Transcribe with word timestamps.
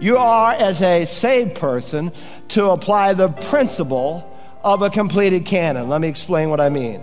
You 0.00 0.16
are, 0.16 0.52
as 0.52 0.80
a 0.80 1.04
saved 1.04 1.56
person, 1.56 2.12
to 2.48 2.70
apply 2.70 3.12
the 3.12 3.28
principle 3.28 4.26
of 4.64 4.80
a 4.80 4.88
completed 4.88 5.44
canon. 5.44 5.90
Let 5.90 6.00
me 6.00 6.08
explain 6.08 6.48
what 6.48 6.58
I 6.58 6.70
mean. 6.70 7.02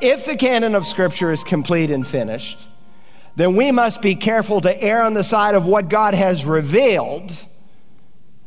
If 0.00 0.26
the 0.26 0.34
canon 0.34 0.74
of 0.74 0.84
Scripture 0.84 1.30
is 1.30 1.44
complete 1.44 1.92
and 1.92 2.04
finished, 2.04 2.66
then 3.36 3.54
we 3.54 3.70
must 3.70 4.02
be 4.02 4.16
careful 4.16 4.60
to 4.62 4.82
err 4.82 5.04
on 5.04 5.14
the 5.14 5.22
side 5.22 5.54
of 5.54 5.64
what 5.64 5.88
God 5.88 6.14
has 6.14 6.44
revealed, 6.44 7.32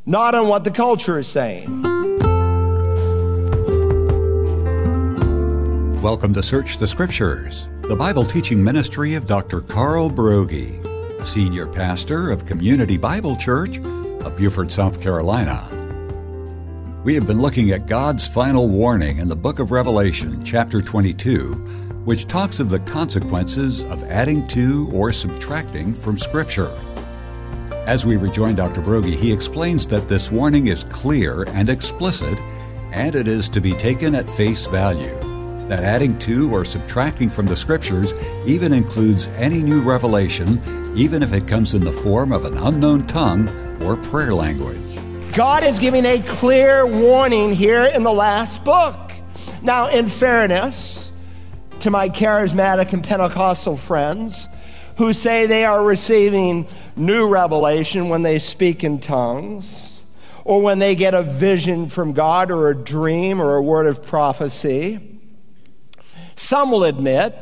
not 0.06 0.36
on 0.36 0.50
what 0.50 0.66
the 0.66 0.72
culture 0.72 1.18
is 1.18 1.30
saying. 1.30 1.82
Welcome 6.02 6.34
to 6.34 6.44
Search 6.44 6.78
the 6.78 6.88
Scriptures, 6.88 7.70
the 7.84 7.96
Bible 7.96 8.26
teaching 8.26 8.62
ministry 8.62 9.14
of 9.14 9.28
Dr. 9.28 9.62
Carl 9.62 10.10
Broggi, 10.10 10.91
Senior 11.24 11.68
Pastor 11.68 12.32
of 12.32 12.45
Community 12.45 12.98
Bible 12.98 13.36
Church 13.36 13.77
of 13.80 14.36
Beaufort, 14.38 14.72
South 14.72 15.02
Carolina. 15.02 15.70
We 17.04 17.16
have 17.16 17.28
been 17.28 17.41
looking 17.41 17.72
at 17.72 17.88
God's 17.88 18.28
final 18.28 18.68
warning 18.68 19.20
in 19.20 19.30
the 19.30 19.36
book 19.36 19.59
of 19.59 19.72
Revelation, 19.72 20.44
chapter 20.44 20.81
22, 20.81 21.54
which 22.05 22.28
talks 22.28 22.59
of 22.59 22.70
the 22.70 22.80
consequences 22.80 23.84
of 23.84 24.04
adding 24.05 24.48
to 24.48 24.90
or 24.94 25.12
subtracting 25.12 25.94
from 25.94 26.18
Scripture. 26.18 26.72
As 27.88 28.06
we 28.06 28.17
rejoin 28.17 28.56
Dr. 28.56 28.81
Broggi, 28.81 29.16
he 29.16 29.31
explains 29.31 29.88
that 29.88 30.08
this 30.08 30.31
warning 30.31 30.67
is 30.67 30.84
clear 30.86 31.44
and 31.50 31.70
explicit, 31.70 32.38
and 32.92 33.16
it 33.16 33.28
is 33.28 33.48
to 33.50 33.62
be 33.62 33.73
taken 33.73 34.16
at 34.16 34.30
face 34.30 34.67
value 34.67 35.30
that 35.71 35.85
adding 35.85 36.20
to 36.20 36.53
or 36.53 36.66
subtracting 36.66 37.30
from 37.30 37.45
the 37.45 37.55
scriptures 37.55 38.13
even 38.45 38.73
includes 38.73 39.27
any 39.38 39.63
new 39.63 39.81
revelation, 39.81 40.61
even 40.97 41.23
if 41.23 41.31
it 41.31 41.47
comes 41.47 41.73
in 41.73 41.81
the 41.81 41.94
form 41.94 42.34
of 42.34 42.44
an 42.44 42.57
unknown 42.57 43.07
tongue 43.07 43.47
or 43.81 43.95
prayer 43.95 44.34
language. 44.34 44.78
God 45.31 45.63
is 45.63 45.80
giving 45.80 46.05
a 46.05 46.22
clear 46.23 46.86
warning 46.86 47.53
here 47.53 47.83
in 47.83 48.03
the 48.03 48.11
last 48.11 48.66
book. 48.66 49.13
Now, 49.61 49.88
in 49.88 50.09
fairness 50.09 51.09
to 51.80 51.89
my 51.89 52.09
charismatic 52.09 52.91
and 52.91 53.02
Pentecostal 53.02 53.78
friends 53.78 54.50
who 54.97 55.13
say 55.13 55.45
they 55.45 55.63
are 55.63 55.81
receiving 55.81 56.67
new 56.97 57.30
revelation 57.30 58.09
when 58.09 58.23
they 58.23 58.39
speak 58.39 58.83
in 58.83 59.00
tongues, 59.00 60.03
or 60.44 60.61
when 60.61 60.80
they 60.80 60.95
get 60.95 61.13
a 61.13 61.23
vision 61.23 61.88
from 61.88 62.11
God, 62.11 62.52
or 62.52 62.67
a 62.67 62.75
dream, 62.75 63.41
or 63.41 63.56
a 63.56 63.61
word 63.61 63.88
of 63.88 64.03
prophecy, 64.06 65.11
some 66.42 66.72
will 66.72 66.84
admit, 66.84 67.36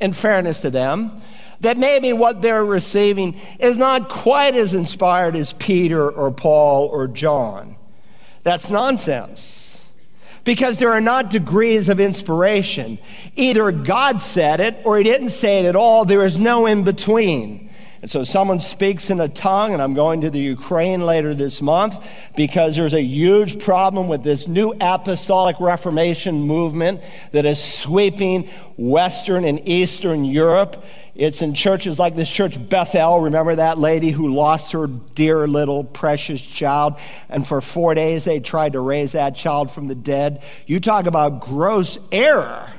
in 0.00 0.12
fairness 0.12 0.62
to 0.62 0.70
them, 0.70 1.20
that 1.60 1.76
maybe 1.76 2.12
what 2.12 2.40
they're 2.40 2.64
receiving 2.64 3.38
is 3.58 3.76
not 3.76 4.08
quite 4.08 4.54
as 4.54 4.74
inspired 4.74 5.36
as 5.36 5.52
Peter 5.52 6.10
or 6.10 6.30
Paul 6.30 6.86
or 6.86 7.08
John. 7.08 7.76
That's 8.44 8.70
nonsense. 8.70 9.84
Because 10.44 10.78
there 10.78 10.92
are 10.92 11.00
not 11.00 11.30
degrees 11.30 11.90
of 11.90 12.00
inspiration. 12.00 12.98
Either 13.36 13.70
God 13.70 14.22
said 14.22 14.60
it 14.60 14.78
or 14.84 14.96
he 14.96 15.04
didn't 15.04 15.30
say 15.30 15.58
it 15.58 15.66
at 15.66 15.76
all. 15.76 16.06
There 16.06 16.24
is 16.24 16.38
no 16.38 16.64
in 16.64 16.84
between. 16.84 17.67
And 18.00 18.10
so 18.10 18.22
someone 18.22 18.60
speaks 18.60 19.10
in 19.10 19.20
a 19.20 19.28
tongue, 19.28 19.72
and 19.72 19.82
I'm 19.82 19.94
going 19.94 20.20
to 20.20 20.30
the 20.30 20.38
Ukraine 20.38 21.04
later 21.04 21.34
this 21.34 21.60
month 21.60 21.98
because 22.36 22.76
there's 22.76 22.94
a 22.94 23.02
huge 23.02 23.58
problem 23.58 24.06
with 24.06 24.22
this 24.22 24.46
new 24.46 24.72
apostolic 24.80 25.58
reformation 25.58 26.42
movement 26.42 27.00
that 27.32 27.44
is 27.44 27.62
sweeping 27.62 28.48
Western 28.76 29.44
and 29.44 29.68
Eastern 29.68 30.24
Europe. 30.24 30.84
It's 31.16 31.42
in 31.42 31.54
churches 31.54 31.98
like 31.98 32.14
this 32.14 32.30
church, 32.30 32.56
Bethel. 32.68 33.22
Remember 33.22 33.56
that 33.56 33.78
lady 33.78 34.10
who 34.10 34.32
lost 34.32 34.70
her 34.70 34.86
dear 34.86 35.48
little 35.48 35.82
precious 35.82 36.40
child? 36.40 36.94
And 37.28 37.44
for 37.44 37.60
four 37.60 37.96
days 37.96 38.24
they 38.24 38.38
tried 38.38 38.74
to 38.74 38.80
raise 38.80 39.12
that 39.12 39.34
child 39.34 39.72
from 39.72 39.88
the 39.88 39.96
dead. 39.96 40.44
You 40.66 40.78
talk 40.78 41.06
about 41.06 41.40
gross 41.40 41.98
error. 42.12 42.70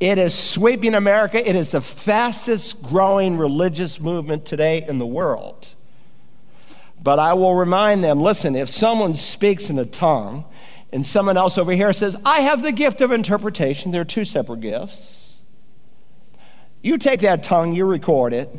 It 0.00 0.18
is 0.18 0.32
sweeping 0.34 0.94
America. 0.94 1.46
It 1.46 1.56
is 1.56 1.72
the 1.72 1.80
fastest 1.80 2.82
growing 2.82 3.36
religious 3.36 3.98
movement 3.98 4.44
today 4.44 4.84
in 4.86 4.98
the 4.98 5.06
world. 5.06 5.74
But 7.02 7.18
I 7.18 7.34
will 7.34 7.54
remind 7.54 8.04
them 8.04 8.20
listen, 8.20 8.54
if 8.54 8.68
someone 8.68 9.14
speaks 9.14 9.70
in 9.70 9.78
a 9.78 9.84
tongue 9.84 10.44
and 10.92 11.04
someone 11.04 11.36
else 11.36 11.58
over 11.58 11.72
here 11.72 11.92
says, 11.92 12.16
I 12.24 12.40
have 12.40 12.62
the 12.62 12.72
gift 12.72 13.00
of 13.00 13.12
interpretation, 13.12 13.90
there 13.90 14.02
are 14.02 14.06
two 14.06 14.24
separate 14.24 14.60
gifts. 14.60 15.40
You 16.82 16.96
take 16.98 17.20
that 17.20 17.42
tongue, 17.42 17.74
you 17.74 17.84
record 17.84 18.32
it, 18.32 18.56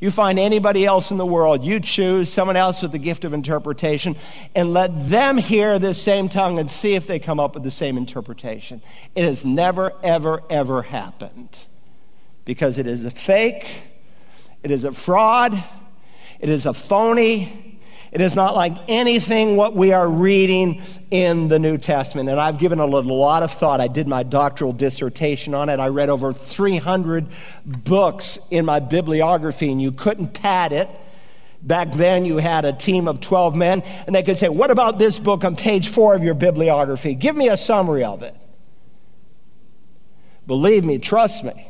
you 0.00 0.10
find 0.10 0.38
anybody 0.38 0.86
else 0.86 1.10
in 1.10 1.18
the 1.18 1.26
world, 1.26 1.64
you 1.64 1.80
choose 1.80 2.32
someone 2.32 2.56
else 2.56 2.82
with 2.82 2.92
the 2.92 2.98
gift 2.98 3.24
of 3.24 3.32
interpretation, 3.32 4.16
and 4.54 4.72
let 4.72 5.08
them 5.08 5.38
hear 5.38 5.78
this 5.78 6.00
same 6.00 6.28
tongue 6.28 6.58
and 6.58 6.70
see 6.70 6.94
if 6.94 7.06
they 7.06 7.18
come 7.18 7.40
up 7.40 7.54
with 7.54 7.64
the 7.64 7.70
same 7.70 7.96
interpretation. 7.96 8.80
It 9.14 9.24
has 9.24 9.44
never, 9.44 9.92
ever, 10.02 10.42
ever 10.48 10.82
happened 10.82 11.56
because 12.44 12.78
it 12.78 12.86
is 12.86 13.04
a 13.04 13.10
fake, 13.10 13.68
it 14.62 14.70
is 14.70 14.84
a 14.84 14.92
fraud, 14.92 15.62
it 16.40 16.48
is 16.48 16.66
a 16.66 16.72
phony, 16.72 17.67
it 18.10 18.20
is 18.20 18.34
not 18.34 18.56
like 18.56 18.72
anything 18.88 19.56
what 19.56 19.74
we 19.74 19.92
are 19.92 20.08
reading 20.08 20.82
in 21.10 21.48
the 21.48 21.58
New 21.58 21.76
Testament. 21.76 22.28
And 22.28 22.40
I've 22.40 22.58
given 22.58 22.78
a 22.78 22.86
lot 22.86 23.42
of 23.42 23.52
thought. 23.52 23.80
I 23.80 23.88
did 23.88 24.08
my 24.08 24.22
doctoral 24.22 24.72
dissertation 24.72 25.54
on 25.54 25.68
it. 25.68 25.78
I 25.78 25.88
read 25.88 26.08
over 26.08 26.32
300 26.32 27.26
books 27.64 28.38
in 28.50 28.64
my 28.64 28.80
bibliography, 28.80 29.70
and 29.70 29.80
you 29.80 29.92
couldn't 29.92 30.34
pad 30.34 30.72
it. 30.72 30.88
Back 31.60 31.92
then, 31.92 32.24
you 32.24 32.38
had 32.38 32.64
a 32.64 32.72
team 32.72 33.08
of 33.08 33.20
12 33.20 33.56
men, 33.56 33.82
and 34.06 34.14
they 34.14 34.22
could 34.22 34.36
say, 34.36 34.48
What 34.48 34.70
about 34.70 34.98
this 34.98 35.18
book 35.18 35.44
on 35.44 35.56
page 35.56 35.88
four 35.88 36.14
of 36.14 36.22
your 36.22 36.34
bibliography? 36.34 37.14
Give 37.14 37.36
me 37.36 37.48
a 37.48 37.56
summary 37.56 38.04
of 38.04 38.22
it. 38.22 38.34
Believe 40.46 40.84
me, 40.84 40.98
trust 40.98 41.44
me 41.44 41.67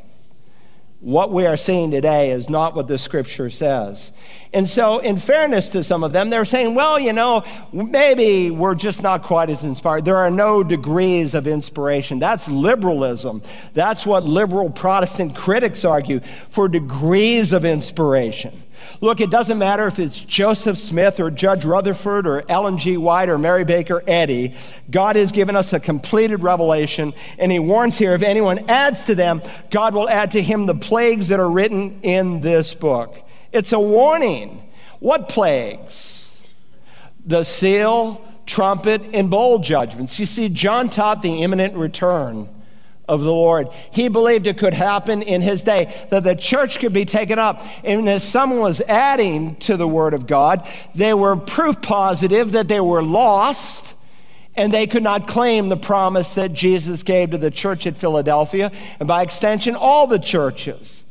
what 1.01 1.33
we 1.33 1.47
are 1.47 1.57
seeing 1.57 1.93
today 1.93 2.33
is 2.33 2.51
not 2.51 2.75
what 2.75 2.89
the 2.89 2.99
scripture 2.99 3.51
says. 3.51 4.11
And 4.53 4.69
so, 4.69 4.99
in 4.99 5.17
fairness 5.17 5.69
to 5.71 5.85
some 5.85 6.03
of 6.03 6.13
them, 6.13 6.31
they're 6.31 6.45
saying, 6.45 6.75
well, 6.75 6.99
you 6.99 7.13
know, 7.13 7.45
maybe 7.73 8.51
we're 8.51 8.75
just 8.75 9.03
not 9.03 9.23
quite 9.23 9.49
as 9.49 9.63
inspired. 9.63 10.05
There 10.05 10.17
are 10.17 10.31
no 10.31 10.65
degrees 10.65 11.35
of 11.35 11.47
inspiration. 11.47 12.19
That's 12.19 12.49
liberalism. 12.49 13.43
That's 13.75 14.07
what 14.07 14.25
liberal 14.25 14.71
Protestant 14.71 15.37
critics 15.37 15.85
argue 15.85 16.21
for 16.51 16.69
degrees 16.69 17.53
of 17.53 17.65
inspiration. 17.65 18.61
Look, 19.01 19.21
it 19.21 19.31
doesn't 19.31 19.59
matter 19.59 19.87
if 19.87 19.99
it's 19.99 20.21
Joseph 20.21 20.79
Smith 20.79 21.21
or 21.21 21.31
Judge 21.31 21.65
Rutherford 21.65 22.27
or 22.27 22.45
Ellen 22.49 22.79
G. 22.79 22.97
White 22.97 23.29
or 23.29 23.39
Mary 23.39 23.65
Baker 23.65 24.03
Eddy. 24.07 24.55
God 24.91 25.17
has 25.17 25.33
given 25.33 25.57
us 25.57 25.73
a 25.73 25.81
completed 25.81 26.43
revelation, 26.43 27.15
and 27.39 27.53
He 27.53 27.59
warns 27.59 27.99
here 27.99 28.15
if 28.15 28.23
anyone 28.23 28.69
adds 28.69 29.05
to 29.05 29.15
them, 29.15 29.43
God 29.71 29.95
will 29.95 30.09
add 30.09 30.33
to 30.33 30.43
him 30.43 30.67
the 30.67 30.75
plagues 30.75 31.29
that 31.29 31.41
are 31.41 31.51
written 31.51 32.01
in 32.03 32.41
this 32.41 32.75
book. 32.75 33.17
It's 33.53 33.73
a 33.73 33.81
warning. 33.81 34.63
What 35.01 35.29
plagues? 35.29 36.41
The 37.25 37.45
seal, 37.45 38.25
trumpet, 38.47 39.03
and 39.13 39.31
bowl 39.31 39.59
judgments. 39.59 40.19
You 40.19 40.27
see, 40.27 40.49
John 40.49 40.91
taught 40.91 41.23
the 41.23 41.43
imminent 41.43 41.75
return 41.75 42.49
of 43.09 43.23
the 43.23 43.33
Lord. 43.33 43.69
He 43.91 44.09
believed 44.09 44.47
it 44.47 44.59
could 44.59 44.75
happen 44.75 45.23
in 45.23 45.41
his 45.41 45.63
day, 45.63 45.93
that 46.11 46.23
the 46.23 46.37
church 46.37 46.79
could 46.79 46.93
be 46.93 47.05
taken 47.05 47.39
up. 47.39 47.65
And 47.83 48.09
as 48.09 48.23
someone 48.23 48.61
was 48.61 48.81
adding 48.83 49.57
to 49.57 49.77
the 49.77 49.89
word 49.89 50.15
of 50.15 50.27
God, 50.27 50.69
they 50.95 51.15
were 51.15 51.37
proof 51.37 51.81
positive 51.81 52.53
that 52.53 52.69
they 52.69 52.81
were 52.81 53.03
lost 53.03 53.95
and 54.55 54.73
they 54.73 54.89
could 54.89 55.05
not 55.05 55.29
claim 55.29 55.69
the 55.69 55.77
promise 55.77 56.35
that 56.35 56.53
Jesus 56.53 57.05
gave 57.05 57.31
to 57.31 57.39
the 57.39 57.51
church 57.51 57.87
at 57.87 57.97
Philadelphia, 57.97 58.73
and 58.99 59.07
by 59.07 59.23
extension, 59.23 59.77
all 59.77 60.09
the 60.09 60.19
churches. 60.19 61.05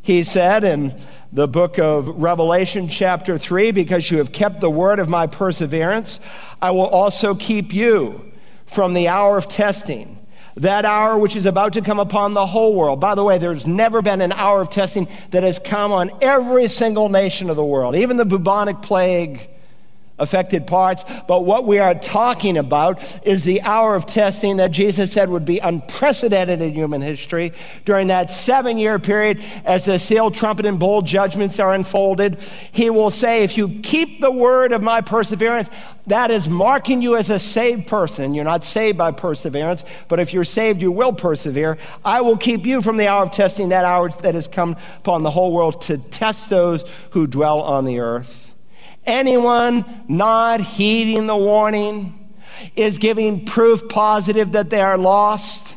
He 0.00 0.22
said 0.22 0.64
in 0.64 0.98
the 1.30 1.46
book 1.46 1.78
of 1.78 2.08
Revelation, 2.08 2.88
chapter 2.88 3.36
3, 3.36 3.72
because 3.72 4.10
you 4.10 4.16
have 4.16 4.32
kept 4.32 4.62
the 4.62 4.70
word 4.70 4.98
of 4.98 5.10
my 5.10 5.26
perseverance, 5.26 6.20
I 6.62 6.70
will 6.70 6.86
also 6.86 7.34
keep 7.34 7.74
you 7.74 8.32
from 8.64 8.94
the 8.94 9.08
hour 9.08 9.36
of 9.36 9.46
testing 9.46 10.25
that 10.56 10.84
hour 10.84 11.18
which 11.18 11.36
is 11.36 11.46
about 11.46 11.74
to 11.74 11.82
come 11.82 11.98
upon 11.98 12.34
the 12.34 12.46
whole 12.46 12.74
world. 12.74 13.00
By 13.00 13.14
the 13.14 13.22
way, 13.22 13.38
there's 13.38 13.66
never 13.66 14.02
been 14.02 14.20
an 14.20 14.32
hour 14.32 14.62
of 14.62 14.70
testing 14.70 15.06
that 15.30 15.42
has 15.42 15.58
come 15.58 15.92
on 15.92 16.10
every 16.22 16.68
single 16.68 17.08
nation 17.08 17.50
of 17.50 17.56
the 17.56 17.64
world, 17.64 17.94
even 17.94 18.16
the 18.16 18.24
bubonic 18.24 18.80
plague 18.82 19.48
affected 20.18 20.66
parts. 20.66 21.04
But 21.26 21.44
what 21.44 21.66
we 21.66 21.78
are 21.78 21.94
talking 21.94 22.56
about 22.56 23.02
is 23.26 23.44
the 23.44 23.62
hour 23.62 23.94
of 23.94 24.06
testing 24.06 24.56
that 24.58 24.70
Jesus 24.70 25.12
said 25.12 25.28
would 25.28 25.44
be 25.44 25.58
unprecedented 25.58 26.60
in 26.60 26.72
human 26.72 27.02
history 27.02 27.52
during 27.84 28.08
that 28.08 28.30
seven 28.30 28.78
year 28.78 28.98
period 28.98 29.42
as 29.64 29.84
the 29.84 29.98
seal, 29.98 30.30
trumpet, 30.30 30.66
and 30.66 30.78
bowl 30.78 31.02
judgments 31.02 31.60
are 31.60 31.74
unfolded. 31.74 32.38
He 32.72 32.90
will 32.90 33.10
say, 33.10 33.42
If 33.42 33.56
you 33.56 33.80
keep 33.82 34.20
the 34.20 34.30
word 34.30 34.72
of 34.72 34.82
my 34.82 35.00
perseverance, 35.00 35.70
that 36.06 36.30
is 36.30 36.48
marking 36.48 37.02
you 37.02 37.16
as 37.16 37.30
a 37.30 37.38
saved 37.38 37.88
person. 37.88 38.32
You're 38.32 38.44
not 38.44 38.64
saved 38.64 38.96
by 38.96 39.10
perseverance, 39.10 39.84
but 40.08 40.20
if 40.20 40.32
you're 40.32 40.44
saved, 40.44 40.80
you 40.80 40.92
will 40.92 41.12
persevere. 41.12 41.78
I 42.04 42.20
will 42.20 42.36
keep 42.36 42.64
you 42.64 42.80
from 42.80 42.96
the 42.96 43.08
hour 43.08 43.24
of 43.24 43.32
testing, 43.32 43.70
that 43.70 43.84
hour 43.84 44.10
that 44.22 44.34
has 44.34 44.46
come 44.46 44.76
upon 44.98 45.24
the 45.24 45.30
whole 45.30 45.52
world 45.52 45.82
to 45.82 45.98
test 45.98 46.48
those 46.48 46.84
who 47.10 47.26
dwell 47.26 47.60
on 47.60 47.84
the 47.84 47.98
earth. 47.98 48.45
Anyone 49.06 49.84
not 50.08 50.60
heeding 50.60 51.26
the 51.26 51.36
warning 51.36 52.34
is 52.74 52.98
giving 52.98 53.44
proof 53.44 53.88
positive 53.88 54.52
that 54.52 54.70
they 54.70 54.80
are 54.80 54.98
lost. 54.98 55.74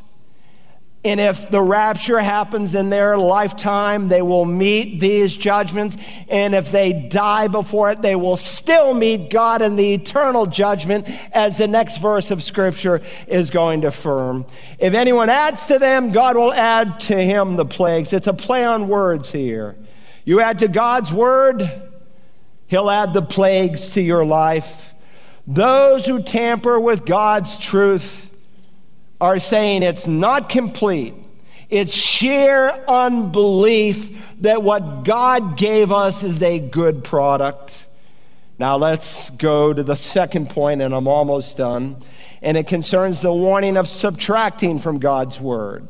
And 1.05 1.21
if 1.21 1.49
the 1.49 1.61
rapture 1.61 2.19
happens 2.19 2.75
in 2.75 2.89
their 2.89 3.17
lifetime, 3.17 4.09
they 4.09 4.21
will 4.21 4.43
meet 4.43 4.99
these 4.99 5.35
judgments. 5.37 5.97
And 6.27 6.53
if 6.53 6.71
they 6.71 6.91
die 6.91 7.47
before 7.47 7.91
it, 7.91 8.01
they 8.01 8.17
will 8.17 8.35
still 8.35 8.93
meet 8.93 9.29
God 9.29 9.61
in 9.61 9.77
the 9.77 9.93
eternal 9.93 10.45
judgment, 10.45 11.07
as 11.31 11.57
the 11.57 11.69
next 11.69 11.99
verse 11.99 12.31
of 12.31 12.43
Scripture 12.43 13.01
is 13.27 13.49
going 13.49 13.81
to 13.81 13.87
affirm. 13.87 14.45
If 14.77 14.93
anyone 14.93 15.29
adds 15.29 15.67
to 15.67 15.79
them, 15.79 16.11
God 16.11 16.35
will 16.35 16.51
add 16.51 16.99
to 17.01 17.15
him 17.15 17.55
the 17.55 17.65
plagues. 17.65 18.11
It's 18.11 18.27
a 18.27 18.33
play 18.33 18.65
on 18.65 18.89
words 18.89 19.31
here. 19.31 19.77
You 20.25 20.41
add 20.41 20.59
to 20.59 20.67
God's 20.67 21.13
word, 21.13 21.88
He'll 22.69 22.89
add 22.89 23.13
the 23.13 23.21
plagues 23.21 23.91
to 23.91 24.01
your 24.01 24.25
life. 24.25 24.93
Those 25.45 26.05
who 26.05 26.23
tamper 26.23 26.79
with 26.79 27.05
God's 27.05 27.57
truth, 27.57 28.29
are 29.21 29.39
saying 29.39 29.83
it's 29.83 30.07
not 30.07 30.49
complete. 30.49 31.13
It's 31.69 31.93
sheer 31.93 32.69
unbelief 32.87 34.11
that 34.41 34.63
what 34.63 35.03
God 35.03 35.57
gave 35.57 35.91
us 35.91 36.23
is 36.23 36.41
a 36.41 36.59
good 36.59 37.03
product. 37.03 37.87
Now 38.57 38.77
let's 38.77 39.29
go 39.31 39.73
to 39.73 39.83
the 39.83 39.95
second 39.95 40.49
point, 40.49 40.81
and 40.81 40.93
I'm 40.93 41.07
almost 41.07 41.57
done. 41.57 41.97
And 42.41 42.57
it 42.57 42.67
concerns 42.67 43.21
the 43.21 43.33
warning 43.33 43.77
of 43.77 43.87
subtracting 43.87 44.79
from 44.79 44.99
God's 44.99 45.39
word. 45.39 45.89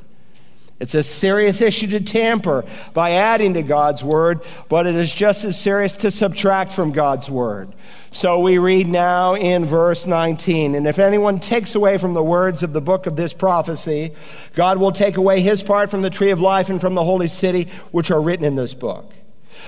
It's 0.80 0.96
a 0.96 1.04
serious 1.04 1.60
issue 1.60 1.88
to 1.88 2.00
tamper 2.00 2.64
by 2.94 3.12
adding 3.12 3.56
to 3.56 3.64
God's 3.64 4.02
word, 4.02 4.40
but 4.70 4.88
it 4.88 4.96
is 4.96 5.14
just 5.14 5.44
as 5.44 5.60
serious 5.60 5.98
to 5.98 6.12
subtract 6.12 6.72
from 6.72 6.94
God's 6.94 7.30
word. 7.30 7.74
So 8.12 8.40
we 8.40 8.58
read 8.58 8.88
now 8.88 9.36
in 9.36 9.66
verse 9.66 10.08
19 10.08 10.76
And 10.76 10.88
if 10.88 10.98
anyone 10.98 11.40
takes 11.40 11.76
away 11.76 11.98
from 11.98 12.14
the 12.14 12.24
words 12.24 12.64
of 12.64 12.72
the 12.72 12.82
book 12.82 13.08
of 13.08 13.18
this 13.18 13.34
prophecy, 13.34 14.16
God 14.56 14.78
will 14.78 14.94
take 14.94 15.18
away 15.18 15.42
his 15.42 15.62
part 15.62 15.92
from 15.92 16.02
the 16.02 16.10
tree 16.10 16.32
of 16.32 16.40
life 16.40 16.70
and 16.70 16.80
from 16.80 16.96
the 16.96 17.04
holy 17.04 17.28
city, 17.28 17.68
which 17.92 18.10
are 18.10 18.22
written 18.22 18.46
in 18.46 18.56
this 18.56 18.74
book. 18.74 19.12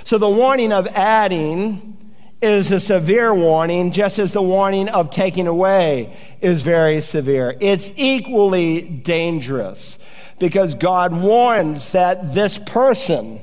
So 0.06 0.18
the 0.18 0.30
warning 0.30 0.72
of 0.72 0.88
adding 0.88 1.98
is 2.42 2.72
a 2.72 2.80
severe 2.80 3.34
warning, 3.34 3.92
just 3.92 4.18
as 4.18 4.34
the 4.34 4.42
warning 4.42 4.90
of 4.90 5.12
taking 5.12 5.48
away 5.48 6.16
is 6.42 6.62
very 6.62 7.02
severe. 7.02 7.56
It's 7.60 7.92
equally 7.96 8.82
dangerous 8.82 10.00
because 10.40 10.74
God 10.74 11.14
warns 11.14 11.92
that 11.92 12.34
this 12.34 12.58
person 12.58 13.40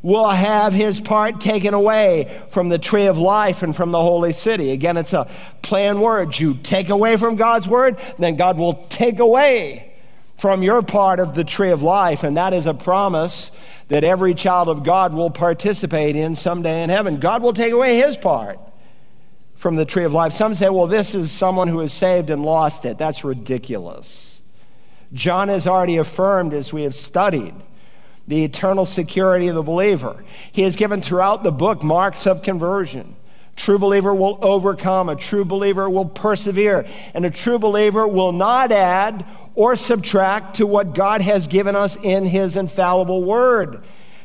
will 0.00 0.28
have 0.28 0.72
his 0.72 1.00
part 1.00 1.40
taken 1.40 1.72
away 1.72 2.42
from 2.50 2.68
the 2.68 2.78
tree 2.78 3.06
of 3.06 3.18
life 3.18 3.62
and 3.62 3.74
from 3.74 3.90
the 3.90 4.00
holy 4.00 4.32
city. 4.32 4.70
Again, 4.70 4.96
it's 4.96 5.14
a 5.14 5.30
play 5.62 5.92
word. 5.92 6.38
You 6.38 6.54
take 6.54 6.88
away 6.90 7.16
from 7.16 7.36
God's 7.36 7.68
word, 7.68 7.98
then 8.18 8.36
God 8.36 8.58
will 8.58 8.84
take 8.88 9.18
away 9.18 9.94
from 10.38 10.62
your 10.62 10.82
part 10.82 11.20
of 11.20 11.34
the 11.34 11.44
tree 11.44 11.70
of 11.70 11.82
life. 11.82 12.22
And 12.22 12.36
that 12.36 12.52
is 12.52 12.66
a 12.66 12.74
promise 12.74 13.50
that 13.94 14.02
every 14.02 14.34
child 14.34 14.68
of 14.68 14.82
God 14.82 15.14
will 15.14 15.30
participate 15.30 16.16
in 16.16 16.34
someday 16.34 16.82
in 16.82 16.90
heaven. 16.90 17.20
God 17.20 17.44
will 17.44 17.52
take 17.52 17.72
away 17.72 17.96
his 17.96 18.16
part 18.16 18.58
from 19.54 19.76
the 19.76 19.84
tree 19.84 20.02
of 20.02 20.12
life. 20.12 20.32
Some 20.32 20.52
say, 20.54 20.68
well, 20.68 20.88
this 20.88 21.14
is 21.14 21.30
someone 21.30 21.68
who 21.68 21.78
is 21.78 21.92
saved 21.92 22.28
and 22.28 22.44
lost 22.44 22.86
it. 22.86 22.98
That's 22.98 23.22
ridiculous. 23.22 24.42
John 25.12 25.46
has 25.46 25.68
already 25.68 25.98
affirmed, 25.98 26.54
as 26.54 26.72
we 26.72 26.82
have 26.82 26.94
studied, 26.96 27.54
the 28.26 28.42
eternal 28.42 28.84
security 28.84 29.46
of 29.46 29.54
the 29.54 29.62
believer. 29.62 30.24
He 30.50 30.62
has 30.62 30.74
given 30.74 31.00
throughout 31.00 31.44
the 31.44 31.52
book 31.52 31.84
marks 31.84 32.26
of 32.26 32.42
conversion. 32.42 33.14
True 33.54 33.78
believer 33.78 34.12
will 34.12 34.40
overcome, 34.42 35.08
a 35.08 35.14
true 35.14 35.44
believer 35.44 35.88
will 35.88 36.06
persevere, 36.06 36.84
and 37.14 37.24
a 37.24 37.30
true 37.30 37.60
believer 37.60 38.08
will 38.08 38.32
not 38.32 38.72
add 38.72 39.24
or 39.54 39.76
subtract 39.76 40.56
to 40.56 40.66
what 40.66 40.94
God 40.94 41.20
has 41.20 41.46
given 41.46 41.76
us 41.76 41.96
in 42.02 42.24
his 42.24 42.56
infallible 42.56 43.22
word. 43.22 43.82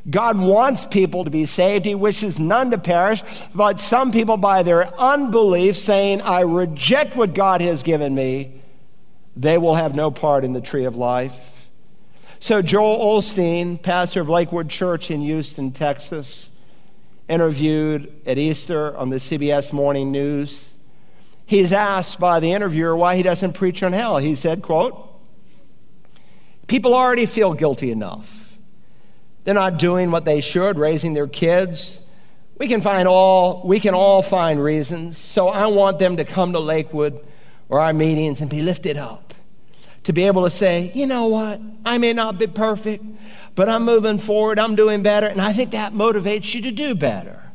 God 0.10 0.40
wants 0.40 0.86
people 0.86 1.26
to 1.26 1.30
be 1.30 1.46
saved. 1.46 1.86
He 1.86 1.94
wishes 1.94 2.40
none 2.40 2.72
to 2.72 2.78
perish, 2.78 3.24
but 3.54 3.80
some 3.80 4.12
people, 4.12 4.38
by 4.38 4.64
their 4.64 4.94
unbelief, 5.00 5.78
saying, 5.78 6.22
I 6.22 6.42
reject 6.42 7.16
what 7.16 7.34
God 7.34 7.62
has 7.62 7.84
given 7.84 8.16
me, 8.16 8.62
they 9.36 9.58
will 9.58 9.76
have 9.76 9.96
no 9.96 10.10
part 10.10 10.44
in 10.44 10.54
the 10.54 10.62
tree 10.62 10.86
of 10.86 10.96
life. 10.96 11.70
So, 12.40 12.62
Joel 12.62 13.18
Osteen, 13.18 13.82
pastor 13.82 14.22
of 14.22 14.30
Lakewood 14.30 14.70
Church 14.70 15.12
in 15.12 15.22
Houston, 15.22 15.72
Texas, 15.72 16.50
interviewed 17.28 18.12
at 18.26 18.38
Easter 18.38 18.96
on 18.98 19.10
the 19.10 19.18
CBS 19.18 19.74
Morning 19.74 20.12
News. 20.12 20.72
He's 21.46 21.74
asked 21.74 22.20
by 22.20 22.40
the 22.40 22.54
interviewer 22.54 22.96
why 22.96 23.16
he 23.18 23.24
doesn't 23.24 23.54
preach 23.54 23.84
on 23.84 23.92
hell. 23.94 24.18
He 24.18 24.36
said, 24.36 24.62
quote, 24.62 25.09
People 26.70 26.94
already 26.94 27.26
feel 27.26 27.54
guilty 27.54 27.92
enough. 27.92 28.58
They're 29.44 29.56
not 29.56 29.80
doing 29.80 30.12
what 30.12 30.24
they 30.24 30.40
should, 30.40 30.78
raising 30.78 31.14
their 31.16 31.28
kids. 31.28 32.00
We 32.58 32.68
can 32.68 32.82
find 32.82 33.08
all 33.08 33.64
we 33.66 33.80
can 33.80 33.96
all 33.96 34.22
find 34.22 34.64
reasons. 34.64 35.18
So 35.18 35.50
I 35.50 35.66
want 35.68 35.98
them 35.98 36.18
to 36.18 36.24
come 36.24 36.54
to 36.54 36.60
Lakewood 36.60 37.26
or 37.70 37.80
our 37.80 37.92
meetings 37.92 38.40
and 38.40 38.50
be 38.50 38.62
lifted 38.62 38.98
up 38.98 39.34
to 40.04 40.14
be 40.14 40.26
able 40.26 40.44
to 40.44 40.50
say, 40.50 40.92
you 40.94 41.06
know 41.06 41.28
what, 41.28 41.60
I 41.86 41.98
may 41.98 42.14
not 42.14 42.38
be 42.38 42.48
perfect, 42.48 43.04
but 43.56 43.68
I'm 43.68 43.84
moving 43.84 44.20
forward, 44.20 44.60
I'm 44.60 44.76
doing 44.76 45.04
better, 45.04 45.28
and 45.28 45.42
I 45.42 45.54
think 45.54 45.72
that 45.72 45.94
motivates 45.94 46.54
you 46.54 46.62
to 46.62 46.72
do 46.72 46.96
better. 46.96 47.52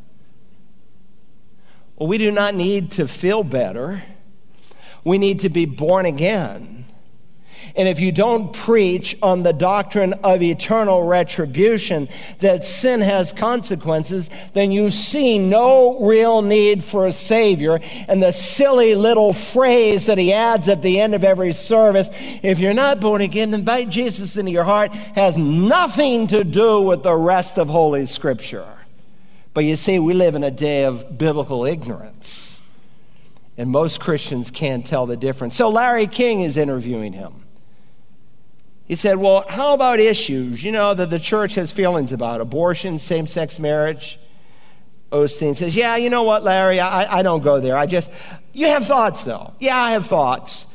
Well, 1.97 2.09
we 2.09 2.19
do 2.19 2.31
not 2.31 2.55
need 2.55 2.91
to 2.93 3.09
feel 3.09 3.45
better. 3.45 4.03
We 5.05 5.19
need 5.19 5.41
to 5.41 5.49
be 5.49 5.65
born 5.65 6.07
again. 6.07 6.84
And 7.76 7.88
if 7.88 7.99
you 7.99 8.12
don't 8.12 8.53
preach 8.53 9.17
on 9.21 9.43
the 9.43 9.53
doctrine 9.53 10.12
of 10.23 10.43
eternal 10.43 11.03
retribution, 11.03 12.09
that 12.38 12.65
sin 12.65 13.00
has 13.00 13.32
consequences, 13.32 14.31
then 14.53 14.71
you 14.71 14.91
see 14.91 15.41
no 15.41 15.99
real 15.99 16.41
need 16.41 16.85
for 16.85 17.06
a 17.06 17.12
Savior. 17.12 17.81
And 18.06 18.23
the 18.23 18.31
silly 18.31 18.94
little 18.94 19.32
phrase 19.32 20.06
that 20.06 20.19
he 20.19 20.32
adds 20.32 20.69
at 20.69 20.82
the 20.82 21.00
end 21.00 21.17
of 21.17 21.25
every 21.25 21.53
service, 21.53 22.09
if 22.44 22.61
you're 22.61 22.75
not 22.75 23.00
born 23.00 23.23
again, 23.23 23.53
invite 23.53 23.88
Jesus 23.88 24.37
into 24.37 24.53
your 24.53 24.65
heart, 24.65 24.93
has 24.93 25.37
nothing 25.37 26.29
to 26.29 26.44
do 26.44 26.81
with 26.81 27.03
the 27.03 27.17
rest 27.17 27.59
of 27.59 27.69
Holy 27.69 28.06
Scripture. 28.06 28.69
But 29.53 29.65
you 29.65 29.75
see, 29.75 29.99
we 29.99 30.15
live 30.15 30.37
in 30.37 30.44
a 30.44 30.50
day 30.50 30.84
of 30.84 31.19
biblical 31.19 31.65
ignorance. 31.65 32.60
And 33.56 33.70
most 33.70 34.01
Christians 34.01 34.53
can't 34.53 34.87
tell 34.87 35.06
the 35.06 35.17
difference. 35.17 35.56
So 35.56 35.69
Larry 35.70 36.06
King 36.06 36.41
is 36.41 36.56
interviewing 36.56 37.13
him. 37.13 37.44
He 38.86 38.96
said, 38.96 39.17
Well, 39.17 39.44
how 39.48 39.74
about 39.74 40.00
issues, 40.00 40.62
you 40.62 40.72
know, 40.72 40.94
that 40.94 41.10
the 41.10 41.19
church 41.19 41.55
has 41.55 41.72
feelings 41.72 42.12
about 42.12 42.41
abortion, 42.41 42.98
same 42.98 43.26
sex 43.26 43.58
marriage? 43.58 44.19
Osteen 45.10 45.56
says, 45.56 45.74
Yeah, 45.74 45.96
you 45.96 46.10
know 46.10 46.24
what, 46.24 46.44
Larry, 46.44 46.81
I, 46.81 47.20
I 47.20 47.22
don't 47.22 47.43
go 47.43 47.60
there. 47.60 47.76
I 47.76 47.86
just, 47.86 48.10
you 48.53 48.67
have 48.69 48.86
thoughts, 48.86 49.24
though. 49.24 49.55
Yeah, 49.58 49.76
I 49.76 49.93
have 49.93 50.06
thoughts. 50.06 50.67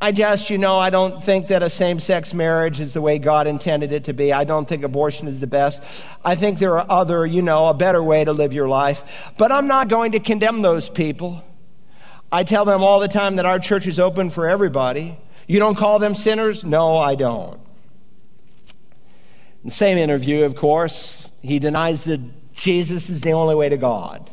I 0.00 0.10
just, 0.10 0.50
you 0.50 0.58
know, 0.58 0.78
I 0.78 0.90
don't 0.90 1.22
think 1.22 1.46
that 1.48 1.62
a 1.62 1.70
same 1.70 2.00
sex 2.00 2.34
marriage 2.34 2.80
is 2.80 2.92
the 2.92 3.00
way 3.00 3.18
God 3.18 3.46
intended 3.46 3.92
it 3.92 4.04
to 4.04 4.12
be. 4.12 4.32
I 4.32 4.42
don't 4.42 4.68
think 4.68 4.82
abortion 4.82 5.28
is 5.28 5.40
the 5.40 5.46
best. 5.46 5.80
I 6.24 6.34
think 6.34 6.58
there 6.58 6.76
are 6.76 6.86
other, 6.88 7.24
you 7.24 7.40
know, 7.40 7.68
a 7.68 7.74
better 7.74 8.02
way 8.02 8.24
to 8.24 8.32
live 8.32 8.52
your 8.52 8.66
life. 8.66 9.04
But 9.38 9.52
I'm 9.52 9.68
not 9.68 9.86
going 9.86 10.12
to 10.12 10.18
condemn 10.18 10.60
those 10.60 10.88
people. 10.88 11.44
I 12.32 12.42
tell 12.42 12.64
them 12.64 12.82
all 12.82 12.98
the 12.98 13.06
time 13.06 13.36
that 13.36 13.46
our 13.46 13.60
church 13.60 13.86
is 13.86 14.00
open 14.00 14.30
for 14.30 14.48
everybody. 14.48 15.18
You 15.52 15.58
don't 15.58 15.74
call 15.74 15.98
them 15.98 16.14
sinners? 16.14 16.64
No, 16.64 16.96
I 16.96 17.14
don't. 17.14 17.60
In 19.62 19.66
the 19.66 19.70
same 19.70 19.98
interview, 19.98 20.44
of 20.44 20.56
course, 20.56 21.30
he 21.42 21.58
denies 21.58 22.04
that 22.04 22.20
Jesus 22.54 23.10
is 23.10 23.20
the 23.20 23.34
only 23.34 23.54
way 23.54 23.68
to 23.68 23.76
God. 23.76 24.30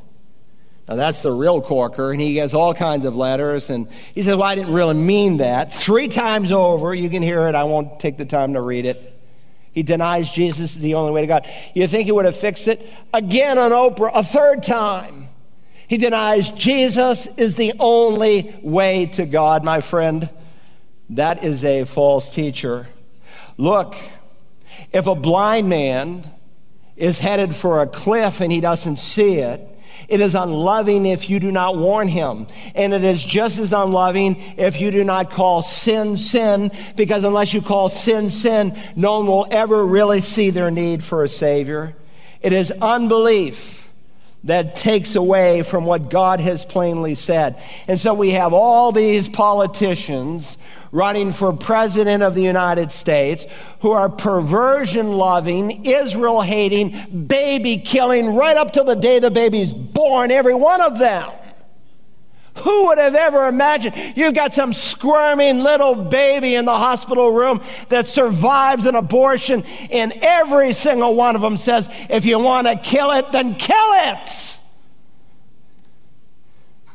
Now, 0.87 0.95
that's 0.95 1.21
the 1.21 1.33
real 1.33 1.61
corker, 1.61 2.13
and 2.13 2.21
he 2.21 2.35
gets 2.35 2.53
all 2.53 2.73
kinds 2.73 3.03
of 3.03 3.17
letters. 3.17 3.69
And 3.69 3.89
he 4.15 4.23
says, 4.23 4.37
Well, 4.37 4.47
I 4.47 4.55
didn't 4.55 4.71
really 4.71 4.93
mean 4.93 5.37
that. 5.39 5.73
Three 5.73 6.07
times 6.07 6.53
over, 6.53 6.95
you 6.95 7.09
can 7.09 7.21
hear 7.21 7.49
it. 7.49 7.53
I 7.53 7.65
won't 7.65 7.99
take 7.99 8.17
the 8.17 8.23
time 8.23 8.53
to 8.53 8.61
read 8.61 8.85
it. 8.85 9.21
He 9.73 9.83
denies 9.83 10.31
Jesus 10.31 10.77
is 10.77 10.81
the 10.81 10.93
only 10.93 11.11
way 11.11 11.19
to 11.19 11.27
God. 11.27 11.49
You 11.75 11.85
think 11.89 12.05
he 12.05 12.13
would 12.13 12.23
have 12.23 12.37
fixed 12.37 12.69
it? 12.69 12.87
Again 13.13 13.57
on 13.57 13.71
Oprah, 13.71 14.11
a 14.13 14.23
third 14.23 14.63
time. 14.63 15.27
He 15.89 15.97
denies 15.97 16.51
Jesus 16.51 17.27
is 17.35 17.57
the 17.57 17.73
only 17.77 18.57
way 18.63 19.07
to 19.07 19.25
God, 19.25 19.65
my 19.65 19.81
friend. 19.81 20.29
That 21.09 21.43
is 21.43 21.63
a 21.63 21.85
false 21.85 22.29
teacher. 22.29 22.87
Look, 23.57 23.95
if 24.91 25.07
a 25.07 25.15
blind 25.15 25.69
man 25.69 26.29
is 26.95 27.19
headed 27.19 27.55
for 27.55 27.81
a 27.81 27.87
cliff 27.87 28.41
and 28.41 28.51
he 28.51 28.61
doesn't 28.61 28.97
see 28.97 29.35
it, 29.35 29.65
it 30.07 30.21
is 30.21 30.33
unloving 30.33 31.05
if 31.05 31.29
you 31.29 31.39
do 31.39 31.51
not 31.51 31.77
warn 31.77 32.07
him. 32.07 32.47
And 32.73 32.93
it 32.93 33.03
is 33.03 33.23
just 33.23 33.59
as 33.59 33.73
unloving 33.73 34.41
if 34.57 34.79
you 34.81 34.91
do 34.91 35.03
not 35.03 35.29
call 35.29 35.61
sin 35.61 36.17
sin, 36.17 36.71
because 36.95 37.23
unless 37.23 37.53
you 37.53 37.61
call 37.61 37.89
sin 37.89 38.29
sin, 38.29 38.77
no 38.95 39.19
one 39.19 39.27
will 39.27 39.47
ever 39.51 39.85
really 39.85 40.21
see 40.21 40.49
their 40.49 40.71
need 40.71 41.03
for 41.03 41.23
a 41.23 41.29
Savior. 41.29 41.95
It 42.41 42.53
is 42.53 42.71
unbelief 42.71 43.78
that 44.45 44.75
takes 44.75 45.15
away 45.15 45.63
from 45.63 45.85
what 45.85 46.09
God 46.09 46.39
has 46.39 46.63
plainly 46.65 47.15
said. 47.15 47.61
And 47.87 47.99
so 47.99 48.13
we 48.13 48.31
have 48.31 48.53
all 48.53 48.91
these 48.91 49.27
politicians 49.27 50.57
running 50.91 51.31
for 51.31 51.53
president 51.53 52.23
of 52.23 52.35
the 52.35 52.41
United 52.41 52.91
States 52.91 53.45
who 53.81 53.91
are 53.91 54.09
perversion 54.09 55.11
loving, 55.11 55.85
Israel 55.85 56.41
hating, 56.41 57.25
baby 57.27 57.77
killing 57.77 58.35
right 58.35 58.57
up 58.57 58.71
till 58.71 58.85
the 58.85 58.95
day 58.95 59.19
the 59.19 59.29
baby's 59.29 59.73
born, 59.73 60.31
every 60.31 60.55
one 60.55 60.81
of 60.81 60.97
them. 60.97 61.29
Who 62.57 62.87
would 62.87 62.97
have 62.97 63.15
ever 63.15 63.47
imagined? 63.47 63.95
You've 64.15 64.33
got 64.33 64.53
some 64.53 64.73
squirming 64.73 65.59
little 65.59 65.95
baby 65.95 66.55
in 66.55 66.65
the 66.65 66.77
hospital 66.77 67.31
room 67.31 67.61
that 67.89 68.07
survives 68.07 68.85
an 68.85 68.95
abortion, 68.95 69.63
and 69.91 70.11
every 70.21 70.73
single 70.73 71.15
one 71.15 71.35
of 71.35 71.41
them 71.41 71.57
says, 71.57 71.89
if 72.09 72.25
you 72.25 72.39
want 72.39 72.67
to 72.67 72.75
kill 72.75 73.11
it, 73.11 73.31
then 73.31 73.55
kill 73.55 73.77
it. 73.77 74.57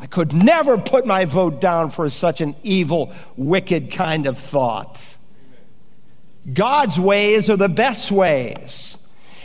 I 0.00 0.06
could 0.06 0.34
never 0.34 0.76
put 0.76 1.06
my 1.06 1.25
vote 1.25 1.62
down 1.62 1.90
for 1.90 2.11
such 2.11 2.42
an 2.42 2.54
evil, 2.62 3.12
wicked 3.37 3.90
kind 3.90 4.26
of 4.26 4.38
thought. 4.38 5.16
God's 6.52 7.00
ways 7.00 7.49
are 7.49 7.56
the 7.56 7.70
best 7.70 8.12
ways. 8.12 8.99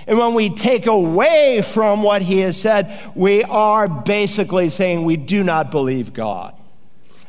And 0.10 0.18
when 0.18 0.34
we 0.34 0.50
take 0.50 0.88
away 0.88 1.62
from 1.62 2.02
what 2.02 2.24
he 2.24 2.40
has 2.40 2.60
said, 2.60 3.00
we 3.14 3.44
are 3.44 3.88
basically 3.88 4.70
saying 4.70 5.04
we 5.04 5.18
do 5.18 5.44
not 5.44 5.70
believe 5.70 6.14
God. 6.14 6.56